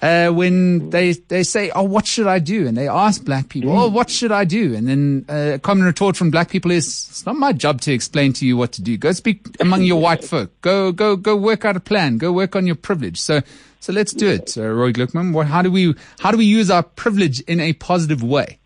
Uh, 0.02 0.28
when 0.30 0.90
they 0.90 1.12
they 1.12 1.42
say, 1.42 1.70
"Oh, 1.70 1.82
what 1.82 2.06
should 2.06 2.26
I 2.26 2.38
do?" 2.38 2.66
and 2.66 2.76
they 2.76 2.88
ask 2.88 3.24
black 3.24 3.48
people, 3.48 3.78
"Oh, 3.78 3.88
what 3.88 4.10
should 4.10 4.32
I 4.32 4.44
do?" 4.44 4.74
and 4.74 4.88
then 4.88 5.24
uh, 5.28 5.54
a 5.54 5.58
common 5.58 5.84
retort 5.84 6.16
from 6.16 6.30
black 6.30 6.50
people 6.50 6.70
is, 6.70 6.86
"It's 6.86 7.26
not 7.26 7.36
my 7.36 7.52
job 7.52 7.80
to 7.82 7.92
explain 7.92 8.32
to 8.34 8.46
you 8.46 8.56
what 8.56 8.72
to 8.72 8.82
do. 8.82 8.96
Go 8.96 9.12
speak 9.12 9.46
among 9.60 9.82
your 9.82 10.00
white 10.00 10.24
folk. 10.32 10.58
Go 10.62 10.92
go 10.92 11.16
go 11.16 11.36
work 11.36 11.64
out 11.64 11.76
a 11.76 11.80
plan. 11.80 12.18
Go 12.18 12.32
work 12.32 12.56
on 12.56 12.66
your 12.66 12.76
privilege." 12.76 13.20
So 13.20 13.40
so 13.80 13.94
let's 13.94 14.12
do 14.12 14.28
it, 14.28 14.56
uh, 14.58 14.68
Roy 14.68 14.92
Gluckman. 14.92 15.32
What, 15.32 15.46
how 15.46 15.62
do 15.62 15.70
we 15.70 15.94
how 16.20 16.30
do 16.30 16.36
we 16.38 16.44
use 16.44 16.70
our 16.70 16.82
privilege 16.82 17.40
in 17.40 17.60
a 17.60 17.72
positive 17.72 18.22
way? 18.22 18.58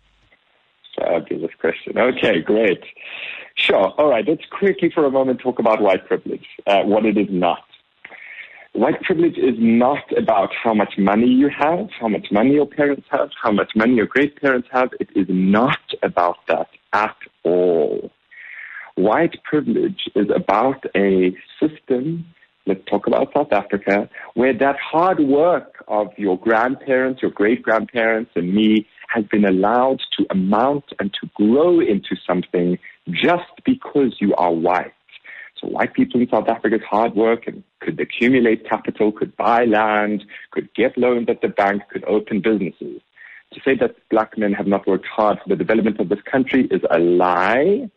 Fabulous 0.97 1.51
question. 1.59 1.97
Okay, 1.97 2.41
great. 2.41 2.83
Sure. 3.55 3.93
All 3.97 4.09
right. 4.09 4.25
Let's 4.27 4.43
quickly 4.51 4.91
for 4.93 5.05
a 5.05 5.11
moment 5.11 5.39
talk 5.39 5.59
about 5.59 5.81
white 5.81 6.05
privilege, 6.05 6.45
uh, 6.67 6.83
what 6.83 7.05
it 7.05 7.17
is 7.17 7.27
not. 7.29 7.63
White 8.75 9.01
privilege 9.03 9.37
is 9.37 9.55
not 9.57 10.03
about 10.17 10.49
how 10.61 10.73
much 10.73 10.95
money 10.97 11.27
you 11.27 11.49
have, 11.49 11.87
how 11.97 12.09
much 12.09 12.27
money 12.29 12.55
your 12.55 12.65
parents 12.65 13.07
have, 13.09 13.29
how 13.41 13.53
much 13.53 13.71
money 13.73 13.93
your 13.93 14.05
great 14.05 14.35
parents 14.41 14.67
have. 14.69 14.89
It 14.99 15.07
is 15.15 15.27
not 15.29 15.79
about 16.03 16.35
that 16.49 16.67
at 16.91 17.15
all. 17.43 18.11
White 18.95 19.41
privilege 19.45 20.09
is 20.13 20.27
about 20.35 20.83
a 20.93 21.33
system, 21.57 22.25
let's 22.65 22.81
talk 22.89 23.07
about 23.07 23.31
South 23.33 23.53
Africa, 23.53 24.09
where 24.33 24.53
that 24.53 24.75
hard 24.77 25.21
work 25.21 25.81
of 25.87 26.07
your 26.17 26.37
grandparents, 26.37 27.21
your 27.21 27.31
great 27.31 27.63
grandparents, 27.63 28.31
and 28.35 28.53
me 28.53 28.85
has 29.07 29.23
been 29.31 29.45
allowed 29.45 30.01
to 30.17 30.25
amount 30.31 30.83
and 30.99 31.13
to 31.21 31.29
grow 31.35 31.79
into 31.79 32.17
something 32.27 32.77
just 33.07 33.51
because 33.65 34.17
you 34.19 34.35
are 34.35 34.51
white. 34.51 34.91
White 35.65 35.93
people 35.93 36.21
in 36.21 36.29
South 36.29 36.47
Africa's 36.47 36.81
hard 36.89 37.15
work 37.15 37.47
and 37.47 37.63
could 37.79 37.99
accumulate 37.99 38.67
capital, 38.69 39.11
could 39.11 39.35
buy 39.35 39.65
land, 39.65 40.23
could 40.51 40.73
get 40.73 40.97
loans 40.97 41.27
at 41.29 41.41
the 41.41 41.47
bank, 41.47 41.83
could 41.91 42.03
open 42.05 42.41
businesses. 42.41 43.01
To 43.53 43.59
say 43.63 43.75
that 43.79 43.95
black 44.09 44.37
men 44.37 44.53
have 44.53 44.67
not 44.67 44.87
worked 44.87 45.05
hard 45.05 45.37
for 45.41 45.49
the 45.49 45.55
development 45.55 45.99
of 45.99 46.09
this 46.09 46.21
country 46.29 46.67
is 46.71 46.81
a 46.89 46.99
lie, 46.99 47.89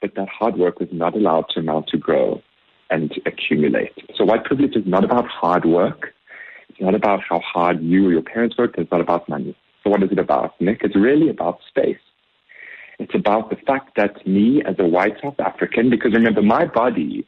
but 0.00 0.14
that 0.16 0.28
hard 0.28 0.56
work 0.56 0.80
was 0.80 0.88
not 0.92 1.14
allowed 1.14 1.46
to 1.50 1.60
amount 1.60 1.88
to 1.88 1.98
grow 1.98 2.42
and 2.90 3.12
accumulate. 3.26 3.92
So 4.16 4.24
white 4.24 4.44
privilege 4.44 4.76
is 4.76 4.86
not 4.86 5.04
about 5.04 5.26
hard 5.26 5.64
work. 5.64 6.14
It's 6.68 6.80
not 6.80 6.94
about 6.94 7.20
how 7.28 7.40
hard 7.40 7.82
you 7.82 8.08
or 8.08 8.12
your 8.12 8.22
parents 8.22 8.56
worked. 8.58 8.78
It's 8.78 8.90
not 8.90 9.00
about 9.00 9.28
money. 9.28 9.56
So 9.82 9.90
what 9.90 10.02
is 10.02 10.10
it 10.10 10.18
about, 10.18 10.60
Nick? 10.60 10.80
It's 10.82 10.96
really 10.96 11.28
about 11.28 11.58
space. 11.68 11.98
It's 12.98 13.14
about 13.14 13.50
the 13.50 13.56
fact 13.56 13.96
that 13.96 14.26
me 14.26 14.62
as 14.66 14.76
a 14.78 14.86
white 14.86 15.14
South 15.22 15.38
African, 15.40 15.90
because 15.90 16.12
remember 16.12 16.42
my 16.42 16.66
body, 16.66 17.26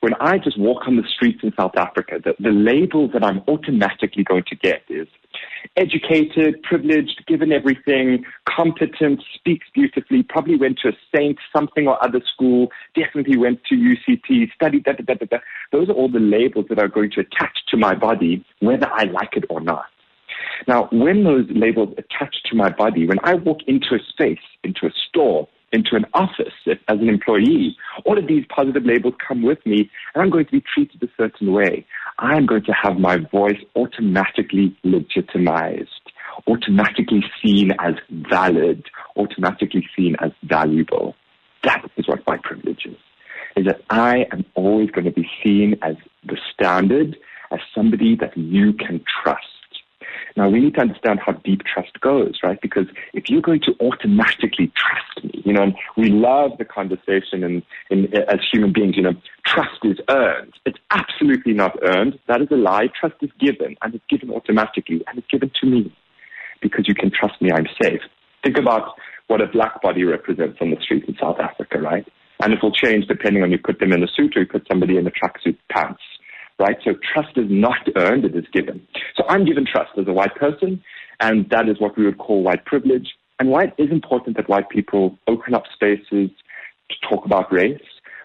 when 0.00 0.12
I 0.20 0.36
just 0.38 0.58
walk 0.58 0.82
on 0.86 0.96
the 0.96 1.04
streets 1.14 1.40
in 1.42 1.52
South 1.58 1.76
Africa, 1.76 2.20
the, 2.22 2.34
the 2.38 2.50
labels 2.50 3.12
that 3.14 3.24
I'm 3.24 3.42
automatically 3.48 4.22
going 4.22 4.44
to 4.48 4.56
get 4.56 4.82
is 4.90 5.08
educated, 5.76 6.62
privileged, 6.62 7.24
given 7.26 7.52
everything, 7.52 8.24
competent, 8.46 9.22
speaks 9.34 9.66
beautifully, 9.74 10.22
probably 10.22 10.56
went 10.56 10.78
to 10.80 10.88
a 10.88 10.92
Saint 11.14 11.38
something 11.56 11.88
or 11.88 12.02
other 12.04 12.20
school, 12.32 12.68
definitely 12.94 13.38
went 13.38 13.64
to 13.64 13.76
UCT, 13.76 14.52
studied 14.52 14.84
da 14.84 14.92
da 14.92 15.14
da 15.14 15.14
da. 15.14 15.38
Those 15.72 15.88
are 15.88 15.92
all 15.92 16.10
the 16.10 16.20
labels 16.20 16.66
that 16.68 16.78
are 16.78 16.88
going 16.88 17.10
to 17.12 17.20
attach 17.20 17.56
to 17.68 17.76
my 17.76 17.94
body, 17.94 18.44
whether 18.60 18.88
I 18.92 19.04
like 19.04 19.36
it 19.36 19.44
or 19.48 19.60
not. 19.60 19.86
Now, 20.66 20.88
when 20.92 21.24
those 21.24 21.46
labels 21.50 21.94
attach 21.98 22.36
to 22.46 22.56
my 22.56 22.70
body, 22.70 23.06
when 23.06 23.18
I 23.22 23.34
walk 23.34 23.58
into 23.66 23.94
a 23.94 23.98
space, 24.08 24.38
into 24.62 24.86
a 24.86 24.90
store, 25.08 25.48
into 25.72 25.96
an 25.96 26.06
office 26.14 26.54
as 26.66 26.76
an 26.88 27.08
employee, 27.08 27.76
all 28.04 28.16
of 28.16 28.28
these 28.28 28.44
positive 28.48 28.84
labels 28.84 29.14
come 29.26 29.42
with 29.42 29.64
me, 29.66 29.90
and 30.14 30.22
I'm 30.22 30.30
going 30.30 30.46
to 30.46 30.52
be 30.52 30.62
treated 30.72 31.02
a 31.02 31.08
certain 31.16 31.52
way. 31.52 31.84
I'm 32.18 32.46
going 32.46 32.64
to 32.64 32.72
have 32.72 32.96
my 32.98 33.16
voice 33.16 33.58
automatically 33.74 34.76
legitimized, 34.84 35.88
automatically 36.46 37.24
seen 37.42 37.72
as 37.80 37.94
valid, 38.10 38.84
automatically 39.16 39.88
seen 39.96 40.14
as 40.20 40.30
valuable. 40.44 41.16
That 41.64 41.90
is 41.96 42.06
what 42.06 42.24
my 42.26 42.38
privilege 42.42 42.86
is. 42.86 42.96
Is 43.56 43.66
that 43.66 43.82
I 43.90 44.26
am 44.32 44.44
always 44.54 44.90
going 44.90 45.06
to 45.06 45.12
be 45.12 45.28
seen 45.42 45.76
as 45.82 45.96
the 46.24 46.36
standard, 46.52 47.16
as 47.50 47.60
somebody 47.74 48.16
that 48.16 48.36
you 48.36 48.72
can 48.72 49.04
trust. 49.22 49.46
Now 50.36 50.48
we 50.48 50.60
need 50.60 50.74
to 50.74 50.80
understand 50.80 51.20
how 51.24 51.32
deep 51.32 51.62
trust 51.62 52.00
goes, 52.00 52.40
right? 52.42 52.60
Because 52.60 52.86
if 53.12 53.28
you're 53.28 53.40
going 53.40 53.60
to 53.60 53.74
automatically 53.80 54.72
trust 54.74 55.24
me, 55.24 55.42
you 55.44 55.52
know, 55.52 55.62
and 55.62 55.74
we 55.96 56.08
love 56.08 56.52
the 56.58 56.64
conversation 56.64 57.44
and, 57.44 57.62
and 57.90 58.12
as 58.14 58.40
human 58.52 58.72
beings, 58.72 58.96
you 58.96 59.02
know, 59.02 59.14
trust 59.46 59.78
is 59.84 59.98
earned. 60.10 60.52
It's 60.66 60.78
absolutely 60.90 61.52
not 61.52 61.78
earned. 61.82 62.18
That 62.26 62.42
is 62.42 62.48
a 62.50 62.56
lie. 62.56 62.88
Trust 62.98 63.16
is 63.22 63.30
given 63.38 63.76
and 63.82 63.94
it's 63.94 64.04
given 64.10 64.30
automatically 64.30 65.04
and 65.06 65.18
it's 65.18 65.28
given 65.30 65.52
to 65.60 65.66
me 65.66 65.94
because 66.60 66.86
you 66.88 66.94
can 66.94 67.12
trust 67.12 67.40
me. 67.40 67.50
I'm 67.52 67.68
safe. 67.80 68.00
Think 68.42 68.58
about 68.58 68.94
what 69.28 69.40
a 69.40 69.46
black 69.46 69.80
body 69.82 70.02
represents 70.02 70.58
on 70.60 70.70
the 70.70 70.76
streets 70.82 71.06
in 71.06 71.16
South 71.20 71.38
Africa, 71.38 71.78
right? 71.78 72.06
And 72.40 72.52
it 72.52 72.58
will 72.60 72.72
change 72.72 73.06
depending 73.06 73.44
on 73.44 73.52
you 73.52 73.58
put 73.58 73.78
them 73.78 73.92
in 73.92 74.02
a 74.02 74.08
suit 74.08 74.36
or 74.36 74.40
you 74.40 74.46
put 74.46 74.66
somebody 74.68 74.96
in 74.96 75.06
a 75.06 75.10
tracksuit 75.10 75.56
pants 75.70 76.02
right? 76.58 76.76
So 76.84 76.92
trust 77.12 77.36
is 77.36 77.46
not 77.48 77.88
earned, 77.96 78.24
it 78.24 78.36
is 78.36 78.44
given. 78.52 78.86
So 79.16 79.24
I'm 79.28 79.44
given 79.44 79.66
trust 79.70 79.90
as 79.98 80.06
a 80.06 80.12
white 80.12 80.34
person, 80.36 80.82
and 81.20 81.48
that 81.50 81.68
is 81.68 81.80
what 81.80 81.96
we 81.96 82.04
would 82.04 82.18
call 82.18 82.42
white 82.42 82.64
privilege. 82.64 83.08
And 83.40 83.48
why 83.50 83.64
it 83.64 83.74
is 83.78 83.90
important 83.90 84.36
that 84.36 84.48
white 84.48 84.68
people 84.68 85.18
open 85.26 85.54
up 85.54 85.64
spaces 85.74 86.30
to 86.90 87.08
talk 87.08 87.24
about 87.24 87.52
race, 87.52 87.80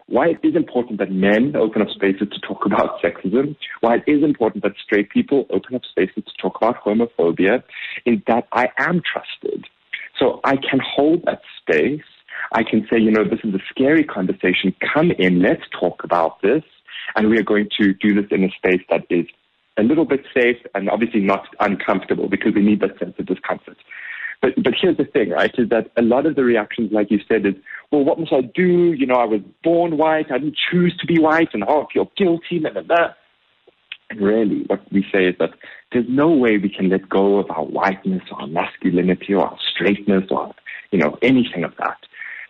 why 0.05 0.29
it 0.29 0.39
is 0.43 0.55
important 0.55 0.99
that 0.99 1.11
men 1.11 1.55
open 1.55 1.81
up 1.81 1.89
spaces 1.89 2.27
to 2.31 2.39
talk 2.47 2.65
about 2.65 3.01
sexism, 3.01 3.55
why 3.81 3.95
it 3.95 4.03
is 4.07 4.23
important 4.23 4.63
that 4.63 4.73
straight 4.83 5.09
people 5.09 5.45
open 5.51 5.75
up 5.75 5.83
spaces 5.89 6.23
to 6.25 6.41
talk 6.41 6.57
about 6.57 6.83
homophobia, 6.83 7.63
is 8.05 8.19
that 8.27 8.47
I 8.51 8.69
am 8.77 9.01
trusted. 9.01 9.65
So 10.19 10.41
I 10.43 10.55
can 10.57 10.79
hold 10.83 11.23
that 11.25 11.41
space. 11.61 12.01
I 12.53 12.63
can 12.63 12.87
say, 12.91 12.99
you 12.99 13.11
know, 13.11 13.23
this 13.23 13.39
is 13.43 13.53
a 13.53 13.59
scary 13.69 14.03
conversation. 14.03 14.75
Come 14.93 15.11
in, 15.11 15.41
let's 15.41 15.63
talk 15.79 16.03
about 16.03 16.41
this. 16.41 16.63
And 17.15 17.29
we 17.29 17.37
are 17.37 17.43
going 17.43 17.69
to 17.79 17.93
do 17.93 18.13
this 18.13 18.31
in 18.31 18.43
a 18.43 18.51
space 18.51 18.81
that 18.89 19.05
is 19.09 19.25
a 19.77 19.83
little 19.83 20.05
bit 20.05 20.25
safe 20.33 20.57
and 20.75 20.89
obviously 20.89 21.21
not 21.21 21.47
uncomfortable 21.59 22.27
because 22.27 22.53
we 22.53 22.61
need 22.61 22.81
that 22.81 22.99
sense 22.99 23.15
of 23.17 23.25
discomfort. 23.25 23.77
But, 24.41 24.51
but 24.63 24.73
here's 24.79 24.97
the 24.97 25.05
thing, 25.05 25.31
right, 25.31 25.53
is 25.57 25.69
that 25.69 25.91
a 25.97 26.01
lot 26.01 26.25
of 26.25 26.35
the 26.35 26.43
reactions, 26.43 26.91
like 26.93 27.11
you 27.11 27.19
said, 27.27 27.45
is, 27.45 27.55
well, 27.91 28.05
what 28.05 28.19
must 28.19 28.31
I 28.31 28.41
do? 28.41 28.93
You 28.93 29.05
know, 29.05 29.15
I 29.15 29.25
was 29.25 29.41
born 29.63 29.97
white. 29.97 30.31
I 30.31 30.37
didn't 30.37 30.57
choose 30.71 30.95
to 30.99 31.07
be 31.07 31.19
white 31.19 31.49
and 31.53 31.63
oh, 31.67 31.81
I 31.83 31.93
feel 31.93 32.11
guilty, 32.15 32.59
blah, 32.59 32.71
blah, 32.71 32.83
blah. 32.83 33.13
And 34.09 34.21
really, 34.21 34.63
what 34.67 34.81
we 34.91 35.05
say 35.11 35.25
is 35.25 35.35
that 35.39 35.51
there's 35.91 36.05
no 36.07 36.29
way 36.29 36.57
we 36.57 36.69
can 36.69 36.89
let 36.89 37.07
go 37.09 37.37
of 37.37 37.51
our 37.51 37.65
whiteness 37.65 38.23
or 38.31 38.41
our 38.41 38.47
masculinity 38.47 39.33
or 39.33 39.45
our 39.45 39.57
straightness 39.73 40.25
or, 40.31 40.53
you 40.91 40.99
know, 40.99 41.17
anything 41.21 41.63
of 41.63 41.73
that. 41.77 41.97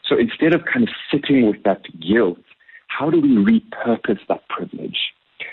So 0.08 0.18
instead 0.18 0.54
of 0.54 0.66
kind 0.66 0.88
of 0.88 0.94
sitting 1.12 1.48
with 1.48 1.64
that 1.64 1.82
guilt 2.00 2.40
how 2.90 3.10
do 3.10 3.20
we 3.22 3.30
repurpose 3.38 4.20
that 4.28 4.48
privilege? 4.50 4.98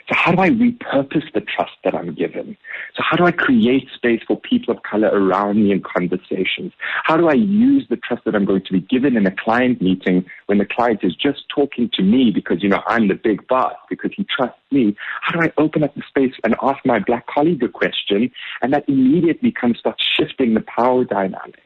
So 0.09 0.15
how 0.15 0.33
do 0.33 0.41
I 0.41 0.51
repurpose 0.51 1.33
the 1.33 1.41
trust 1.41 1.73
that 1.85 1.95
I'm 1.95 2.15
given? 2.15 2.57
So 2.97 3.03
how 3.09 3.17
do 3.17 3.25
I 3.25 3.33
create 3.33 3.89
space 3.95 4.21
for 4.27 4.39
people 4.39 4.75
of 4.75 4.83
color 4.83 5.09
around 5.09 5.63
me 5.63 5.73
in 5.73 5.83
conversations? 5.83 6.73
How 7.05 7.17
do 7.17 7.29
I 7.29 7.35
use 7.35 7.87
the 7.89 7.97
trust 7.97 8.25
that 8.25 8.35
I'm 8.35 8.45
going 8.45 8.63
to 8.65 8.73
be 8.73 8.81
given 8.81 9.17
in 9.17 9.27
a 9.27 9.35
client 9.35 9.81
meeting 9.81 10.25
when 10.47 10.59
the 10.59 10.67
client 10.67 11.01
is 11.03 11.15
just 11.15 11.45
talking 11.53 11.91
to 11.95 12.03
me 12.03 12.31
because, 12.33 12.63
you 12.63 12.69
know, 12.69 12.83
I'm 12.87 13.09
the 13.09 13.15
big 13.15 13.47
boss 13.49 13.75
because 13.89 14.13
he 14.17 14.25
trusts 14.25 14.59
me? 14.71 14.97
How 15.23 15.41
do 15.41 15.47
I 15.47 15.53
open 15.59 15.83
up 15.83 15.95
the 15.95 16.03
space 16.09 16.35
and 16.45 16.55
ask 16.63 16.85
my 16.85 16.99
black 16.99 17.27
colleague 17.27 17.63
a 17.63 17.69
question 17.69 18.31
and 18.63 18.73
that 18.73 18.89
immediately 18.89 19.53
kind 19.53 19.75
of 19.75 19.79
starts 19.79 20.05
shifting 20.05 20.55
the 20.55 20.63
power 20.63 21.05
dynamic? 21.05 21.66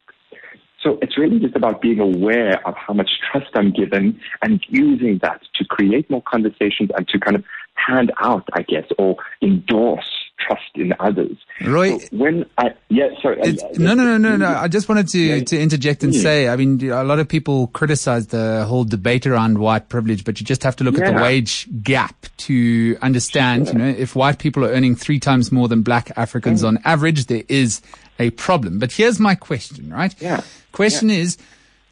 So 0.83 0.99
it's 1.03 1.19
really 1.19 1.39
just 1.39 1.57
about 1.57 1.83
being 1.83 2.01
aware 2.01 2.67
of 2.67 2.75
how 2.75 2.95
much 2.95 3.11
trust 3.31 3.51
I'm 3.55 3.71
given 3.71 4.19
and 4.43 4.65
using 4.69 5.19
that 5.23 5.43
to 5.57 5.65
create 5.65 6.09
more 6.11 6.23
conversations 6.23 6.91
and 6.97 7.07
to 7.09 7.19
kind 7.19 7.37
of 7.37 7.45
hand 7.75 8.13
out, 8.21 8.49
I 8.55 8.63
guess, 8.63 8.85
or 8.99 9.17
endorse 9.43 10.09
trust 10.39 10.71
in 10.75 10.95
others. 11.01 11.37
Roy, 11.63 11.99
so 11.99 12.09
when 12.13 12.47
I 12.57 12.71
yeah, 12.89 13.09
sorry, 13.21 13.43
uh, 13.43 13.53
no, 13.77 13.95
no, 13.95 14.05
no, 14.05 14.17
no, 14.17 14.37
no. 14.37 14.49
I 14.49 14.69
just 14.69 14.89
wanted 14.89 15.09
to 15.09 15.19
yeah. 15.19 15.45
to 15.45 15.61
interject 15.61 16.03
and 16.03 16.15
yeah. 16.15 16.23
say, 16.23 16.49
I 16.49 16.57
mean, 16.57 16.83
a 16.91 17.05
lot 17.05 17.19
of 17.19 17.29
people 17.29 17.67
criticize 17.69 18.29
the 18.29 18.65
whole 18.67 18.85
debate 18.85 19.27
around 19.27 19.59
white 19.59 19.89
privilege, 19.91 20.25
but 20.25 20.41
you 20.41 20.47
just 20.47 20.63
have 20.63 20.77
to 20.77 20.85
look 20.85 20.97
yeah. 20.97 21.09
at 21.09 21.17
the 21.17 21.23
wage 21.23 21.69
gap 21.83 22.27
to 22.39 22.97
understand. 23.03 23.67
Sure. 23.67 23.75
You 23.75 23.85
know, 23.85 23.89
if 23.91 24.17
white 24.17 24.39
people 24.39 24.65
are 24.65 24.71
earning 24.71 24.97
three 24.97 25.21
times 25.21 25.53
more 25.53 25.69
than 25.69 25.83
black 25.83 26.11
Africans 26.17 26.65
on 26.65 26.79
average, 26.85 27.27
there 27.27 27.45
is 27.49 27.83
a 28.19 28.31
problem. 28.31 28.79
But 28.79 28.93
here's 28.93 29.21
my 29.21 29.35
question, 29.35 29.93
right? 29.93 30.15
Yeah. 30.21 30.43
Question 30.73 31.11
is, 31.11 31.37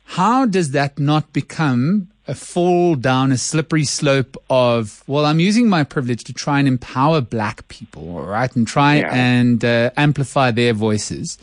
how 0.05 0.47
does 0.47 0.71
that 0.71 0.99
not 0.99 1.33
become 1.33 2.09
a 2.27 2.35
fall 2.35 2.95
down 2.95 3.33
a 3.33 3.39
slippery 3.39 3.85
slope 3.85 4.37
of, 4.51 5.03
well, 5.07 5.25
I'm 5.25 5.41
using 5.41 5.69
my 5.69 5.83
privilege 5.83 6.25
to 6.25 6.33
try 6.35 6.59
and 6.59 6.69
empower 6.69 7.21
black 7.23 7.67
people, 7.69 8.17
all 8.17 8.27
right, 8.27 8.55
and 8.55 8.67
try 8.67 8.97
Yeah. 8.97 9.15
and 9.15 9.65
uh, 9.65 9.91
amplify 9.97 10.51
their 10.51 10.75
voices. 10.75 11.39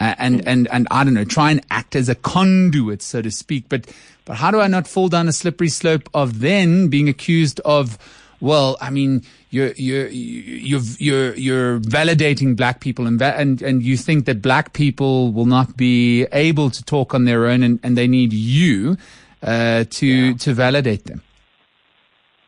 Uh, 0.00 0.14
and, 0.18 0.46
and, 0.48 0.66
and 0.72 0.88
I 0.90 1.04
don't 1.04 1.12
know, 1.12 1.24
try 1.26 1.50
and 1.50 1.60
act 1.70 1.94
as 1.94 2.08
a 2.08 2.14
conduit, 2.14 3.02
so 3.02 3.20
to 3.20 3.30
speak. 3.30 3.64
But, 3.68 3.86
but 4.24 4.36
how 4.36 4.50
do 4.50 4.58
I 4.58 4.66
not 4.66 4.88
fall 4.88 5.10
down 5.10 5.28
a 5.28 5.32
slippery 5.32 5.68
slope 5.68 6.08
of 6.14 6.40
then 6.40 6.88
being 6.88 7.06
accused 7.06 7.60
of, 7.66 7.98
well, 8.40 8.76
I 8.80 8.90
mean, 8.90 9.22
you're 9.50 9.72
you're 9.72 10.08
you're 10.08 10.80
you're, 10.98 11.34
you're 11.34 11.80
validating 11.80 12.56
black 12.56 12.80
people, 12.80 13.06
and 13.06 13.20
and 13.20 13.62
and 13.62 13.82
you 13.82 13.96
think 13.96 14.24
that 14.26 14.40
black 14.40 14.72
people 14.72 15.32
will 15.32 15.46
not 15.46 15.76
be 15.76 16.24
able 16.32 16.70
to 16.70 16.82
talk 16.84 17.14
on 17.14 17.24
their 17.24 17.46
own, 17.46 17.62
and, 17.62 17.80
and 17.82 17.96
they 17.96 18.06
need 18.06 18.32
you 18.32 18.96
uh, 19.42 19.84
to 19.90 20.06
yeah. 20.06 20.34
to 20.34 20.54
validate 20.54 21.04
them. 21.04 21.22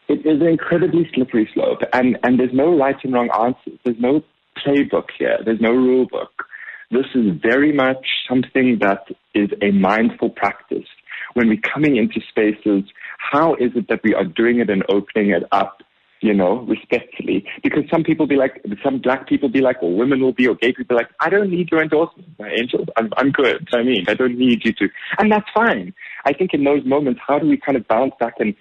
It 0.08 0.26
is 0.26 0.40
an 0.40 0.48
incredibly 0.48 1.08
slippery 1.14 1.48
slope, 1.52 1.80
and 1.92 2.18
and 2.22 2.38
there's 2.38 2.54
no 2.54 2.76
right 2.76 2.96
and 3.02 3.12
wrong 3.12 3.28
answers. 3.38 3.78
There's 3.84 4.00
no 4.00 4.22
playbook 4.64 5.08
here. 5.18 5.38
There's 5.44 5.60
no 5.60 5.72
rule 5.72 6.06
book. 6.06 6.44
This 6.90 7.06
is 7.14 7.36
very 7.40 7.72
much 7.72 8.06
something 8.28 8.78
that 8.80 9.06
is 9.34 9.48
a 9.62 9.70
mindful 9.70 10.30
practice. 10.30 10.86
When 11.34 11.48
we're 11.48 11.62
coming 11.72 11.96
into 11.96 12.20
spaces, 12.28 12.84
how 13.30 13.54
is 13.54 13.70
it 13.74 13.88
that 13.88 14.00
we 14.02 14.14
are 14.14 14.24
doing 14.24 14.58
it 14.60 14.68
and 14.68 14.82
opening 14.88 15.30
it 15.30 15.44
up, 15.52 15.82
you 16.20 16.34
know, 16.34 16.60
respectfully? 16.62 17.46
Because 17.62 17.84
some 17.90 18.02
people 18.02 18.26
be 18.26 18.36
like, 18.36 18.62
some 18.82 18.98
black 18.98 19.28
people 19.28 19.48
be 19.48 19.60
like, 19.60 19.82
or 19.82 19.94
women 19.94 20.20
will 20.20 20.32
be, 20.32 20.46
or 20.48 20.54
gay 20.56 20.72
people 20.72 20.96
be 20.96 21.02
like, 21.02 21.10
I 21.20 21.30
don't 21.30 21.50
need 21.50 21.70
your 21.70 21.82
endorsement, 21.82 22.28
my 22.38 22.50
angel. 22.50 22.84
I'm, 22.96 23.10
I'm 23.16 23.30
good. 23.30 23.68
I 23.72 23.82
mean, 23.82 24.04
I 24.08 24.14
don't 24.14 24.36
need 24.36 24.64
you 24.64 24.72
to. 24.74 24.88
And 25.18 25.30
that's 25.30 25.48
fine. 25.54 25.94
I 26.24 26.32
think 26.32 26.52
in 26.52 26.64
those 26.64 26.84
moments, 26.84 27.20
how 27.26 27.38
do 27.38 27.46
we 27.46 27.56
kind 27.56 27.76
of 27.76 27.86
bounce 27.88 28.14
back 28.18 28.34
and 28.38 28.54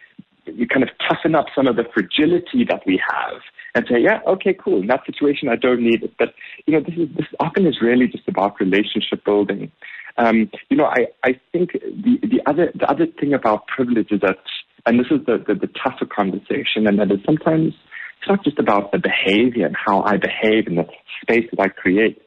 we 0.46 0.66
kind 0.68 0.84
of 0.84 0.90
toughen 1.10 1.36
up 1.36 1.46
some 1.56 1.68
of 1.68 1.76
the 1.76 1.86
fragility 1.94 2.66
that 2.70 2.82
we 2.86 3.02
have 3.10 3.42
and 3.74 3.86
say, 3.90 4.00
yeah, 4.00 4.20
okay, 4.28 4.54
cool. 4.54 4.82
In 4.82 4.88
that 4.88 5.06
situation, 5.06 5.48
I 5.50 5.56
don't 5.56 5.82
need 5.82 6.04
it. 6.04 6.14
But, 6.18 6.34
you 6.66 6.74
know, 6.74 6.82
this 6.82 6.96
is, 6.98 7.16
this 7.16 7.28
often 7.40 7.66
is 7.66 7.82
really 7.82 8.08
just 8.08 8.28
about 8.28 8.60
relationship 8.60 9.24
building. 9.24 9.72
Um, 10.18 10.50
you 10.70 10.78
know, 10.78 10.86
I, 10.86 11.08
I 11.24 11.40
think 11.52 11.74
the, 11.74 12.20
the 12.22 12.42
other, 12.46 12.72
the 12.76 12.90
other 12.90 13.06
thing 13.20 13.34
about 13.34 13.68
privilege 13.68 14.12
is 14.12 14.22
that, 14.22 14.38
and 14.86 15.00
this 15.00 15.08
is 15.12 15.26
the, 15.26 15.44
the, 15.48 15.56
the 15.56 15.70
tougher 15.84 16.06
conversation, 16.06 16.88
and 16.88 17.00
that 17.00 17.12
is 17.12 17.20
sometimes 17.26 17.74
it's 18.20 18.28
not 18.28 18.44
just 18.44 18.60
about 18.60 18.92
the 18.92 19.00
behavior 19.00 19.66
and 19.66 19.76
how 19.76 20.04
I 20.04 20.18
behave 20.18 20.68
in 20.68 20.76
the 20.76 20.86
space 21.24 21.50
that 21.52 21.60
I 21.60 21.70
create 21.70 22.22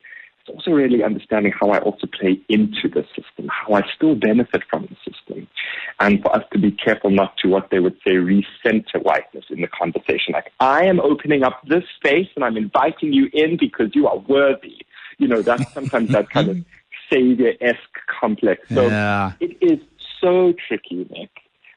it's 0.46 0.54
also 0.54 0.72
really 0.72 1.02
understanding 1.02 1.52
how 1.58 1.70
I 1.70 1.78
also 1.78 2.06
play 2.06 2.38
into 2.50 2.88
the 2.92 3.02
system, 3.16 3.48
how 3.48 3.74
I 3.74 3.82
still 3.96 4.14
benefit 4.14 4.62
from 4.68 4.82
the 4.82 4.96
system. 5.10 5.48
And 6.00 6.20
for 6.20 6.36
us 6.36 6.42
to 6.52 6.58
be 6.58 6.70
careful 6.70 7.10
not 7.10 7.38
to 7.38 7.48
what 7.48 7.70
they 7.70 7.80
would 7.80 7.96
say 8.06 8.12
recenter 8.12 9.02
whiteness 9.02 9.46
in 9.48 9.62
the 9.62 9.68
conversation. 9.68 10.34
Like, 10.34 10.52
I 10.60 10.84
am 10.84 11.00
opening 11.00 11.44
up 11.44 11.62
this 11.66 11.84
space 11.96 12.28
and 12.36 12.44
I'm 12.44 12.58
inviting 12.58 13.14
you 13.14 13.30
in 13.32 13.56
because 13.58 13.92
you 13.94 14.06
are 14.06 14.18
worthy. 14.18 14.76
You 15.16 15.28
know, 15.28 15.40
that's 15.40 15.72
sometimes 15.72 16.10
that 16.10 16.28
kind 16.28 16.50
of 16.50 16.58
savior-esque 17.12 17.98
complex. 18.20 18.62
So 18.72 18.86
yeah. 18.86 19.32
it 19.40 19.56
is 19.60 19.78
so 20.20 20.54
tricky, 20.68 21.06
Nick, 21.10 21.30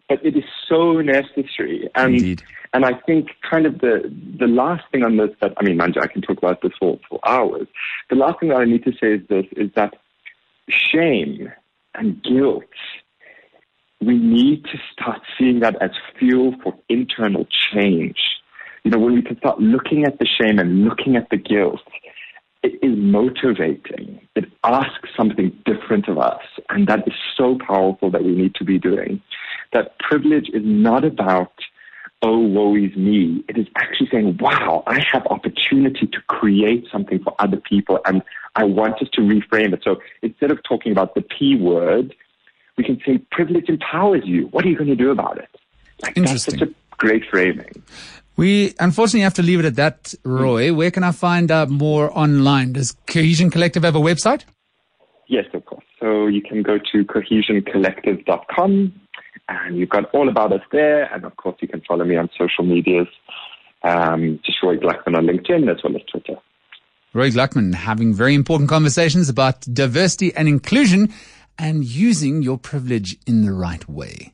but 0.09 0.25
it 0.25 0.35
is 0.35 0.43
so 0.67 1.01
necessary. 1.01 1.89
And 1.95 2.15
Indeed. 2.15 2.43
And 2.73 2.85
I 2.85 2.93
think 3.05 3.29
kind 3.49 3.65
of 3.65 3.79
the 3.79 4.13
the 4.37 4.45
last 4.45 4.83
thing 4.91 5.03
on 5.03 5.15
this 5.17 5.29
that 5.41 5.53
I 5.57 5.63
mean, 5.63 5.77
Manja, 5.77 6.01
I 6.01 6.07
can 6.07 6.21
talk 6.21 6.37
about 6.37 6.61
this 6.61 6.73
for, 6.79 6.99
for 7.09 7.19
hours. 7.25 7.67
The 8.09 8.15
last 8.15 8.39
thing 8.39 8.49
that 8.49 8.57
I 8.59 8.65
need 8.65 8.83
to 8.83 8.91
say 8.91 9.13
is 9.13 9.21
this 9.29 9.45
is 9.53 9.71
that 9.75 9.95
shame 10.69 11.51
and 11.95 12.21
guilt 12.21 12.65
we 14.01 14.17
need 14.17 14.63
to 14.65 14.77
start 14.91 15.21
seeing 15.37 15.59
that 15.61 15.81
as 15.81 15.91
fuel 16.17 16.55
for 16.63 16.75
internal 16.89 17.47
change. 17.73 18.17
You 18.83 18.91
know, 18.91 18.99
when 18.99 19.13
we 19.13 19.21
can 19.21 19.37
start 19.37 19.59
looking 19.59 20.05
at 20.05 20.19
the 20.19 20.27
shame 20.27 20.59
and 20.59 20.83
looking 20.85 21.15
at 21.15 21.29
the 21.29 21.37
guilt, 21.37 21.81
it 22.63 22.79
is 22.81 22.97
motivating. 22.97 24.19
It 24.35 24.45
asks 24.63 25.09
something 25.15 25.51
different 25.65 26.07
of 26.07 26.17
us. 26.17 26.41
And 26.69 26.87
that 26.87 27.07
is 27.07 27.13
so 27.35 27.57
powerful 27.65 28.11
that 28.11 28.23
we 28.23 28.31
need 28.31 28.55
to 28.55 28.63
be 28.63 28.77
doing. 28.79 29.21
That 29.73 29.97
privilege 29.99 30.49
is 30.53 30.63
not 30.65 31.05
about 31.05 31.51
oh, 32.23 32.39
woe 32.39 32.75
is 32.75 32.95
me. 32.95 33.43
It 33.47 33.57
is 33.57 33.67
actually 33.75 34.09
saying, 34.11 34.37
wow, 34.39 34.83
I 34.87 34.99
have 35.11 35.25
opportunity 35.27 36.07
to 36.07 36.21
create 36.27 36.87
something 36.91 37.21
for 37.23 37.35
other 37.39 37.57
people 37.57 37.99
and 38.05 38.23
I 38.55 38.63
want 38.63 39.01
us 39.01 39.07
to 39.13 39.21
reframe 39.21 39.73
it. 39.73 39.81
So 39.83 40.01
instead 40.23 40.49
of 40.51 40.59
talking 40.63 40.91
about 40.91 41.13
the 41.13 41.21
P 41.21 41.55
word, 41.55 42.15
we 42.75 42.83
can 42.83 42.99
say 43.05 43.19
privilege 43.31 43.69
empowers 43.69 44.23
you. 44.25 44.47
What 44.47 44.65
are 44.65 44.69
you 44.69 44.75
going 44.75 44.89
to 44.89 44.95
do 44.95 45.11
about 45.11 45.37
it? 45.37 45.49
Like, 46.01 46.17
Interesting. 46.17 46.59
That's 46.59 46.71
such 46.71 46.75
a 46.75 46.95
great 46.97 47.23
framing. 47.29 47.83
We 48.38 48.76
unfortunately 48.80 49.21
have 49.21 49.34
to 49.36 49.41
leave 49.41 49.60
it 49.60 49.65
at 49.65 49.76
that, 49.78 50.13
Roy. 50.23 50.71
Where 50.71 50.91
can 50.91 51.04
I 51.04 51.12
find 51.12 51.52
out 51.52 51.69
more 51.69 52.15
online? 52.15 52.73
Does 52.73 52.95
Cohesion 53.08 53.50
Collective 53.50 53.84
have 53.84 53.95
a 53.95 54.00
website? 54.00 54.43
Yes, 55.28 55.45
of 55.54 55.65
course. 55.65 55.84
So 56.00 56.28
you 56.28 56.41
can 56.41 56.62
go 56.62 56.78
to 56.78 57.04
cohesioncollective.com 57.04 58.93
and 59.50 59.78
you've 59.78 59.89
got 59.89 60.06
all 60.13 60.30
about 60.30 60.54
us 60.54 60.62
there. 60.71 61.12
And 61.13 61.26
of 61.26 61.36
course, 61.38 61.58
you 61.62 61.67
can 61.67 61.82
follow 61.88 62.06
me 62.06 62.15
on 62.15 62.30
social 62.38 62.63
medias, 62.63 63.08
um, 63.84 64.39
just 64.45 64.62
Roy 64.62 64.78
Gluckman 64.78 65.17
on 65.17 65.26
LinkedIn 65.26 65.69
as 65.69 65.84
well 65.84 65.95
as 65.95 66.04
Twitter. 66.12 66.36
Roy 67.13 67.32
Gluckman 67.32 67.73
having 67.73 68.13
very 68.13 68.36
important 68.36 68.69
conversations 68.69 69.30
about 69.30 69.62
diversity 69.62 70.36
and 70.36 70.47
inclusion 70.47 71.12
and 71.58 71.84
using 71.84 72.43
your 72.43 72.60
privilege 72.60 73.17
in 73.26 73.43
the 73.43 73.52
right 73.52 73.88
way. 73.89 74.34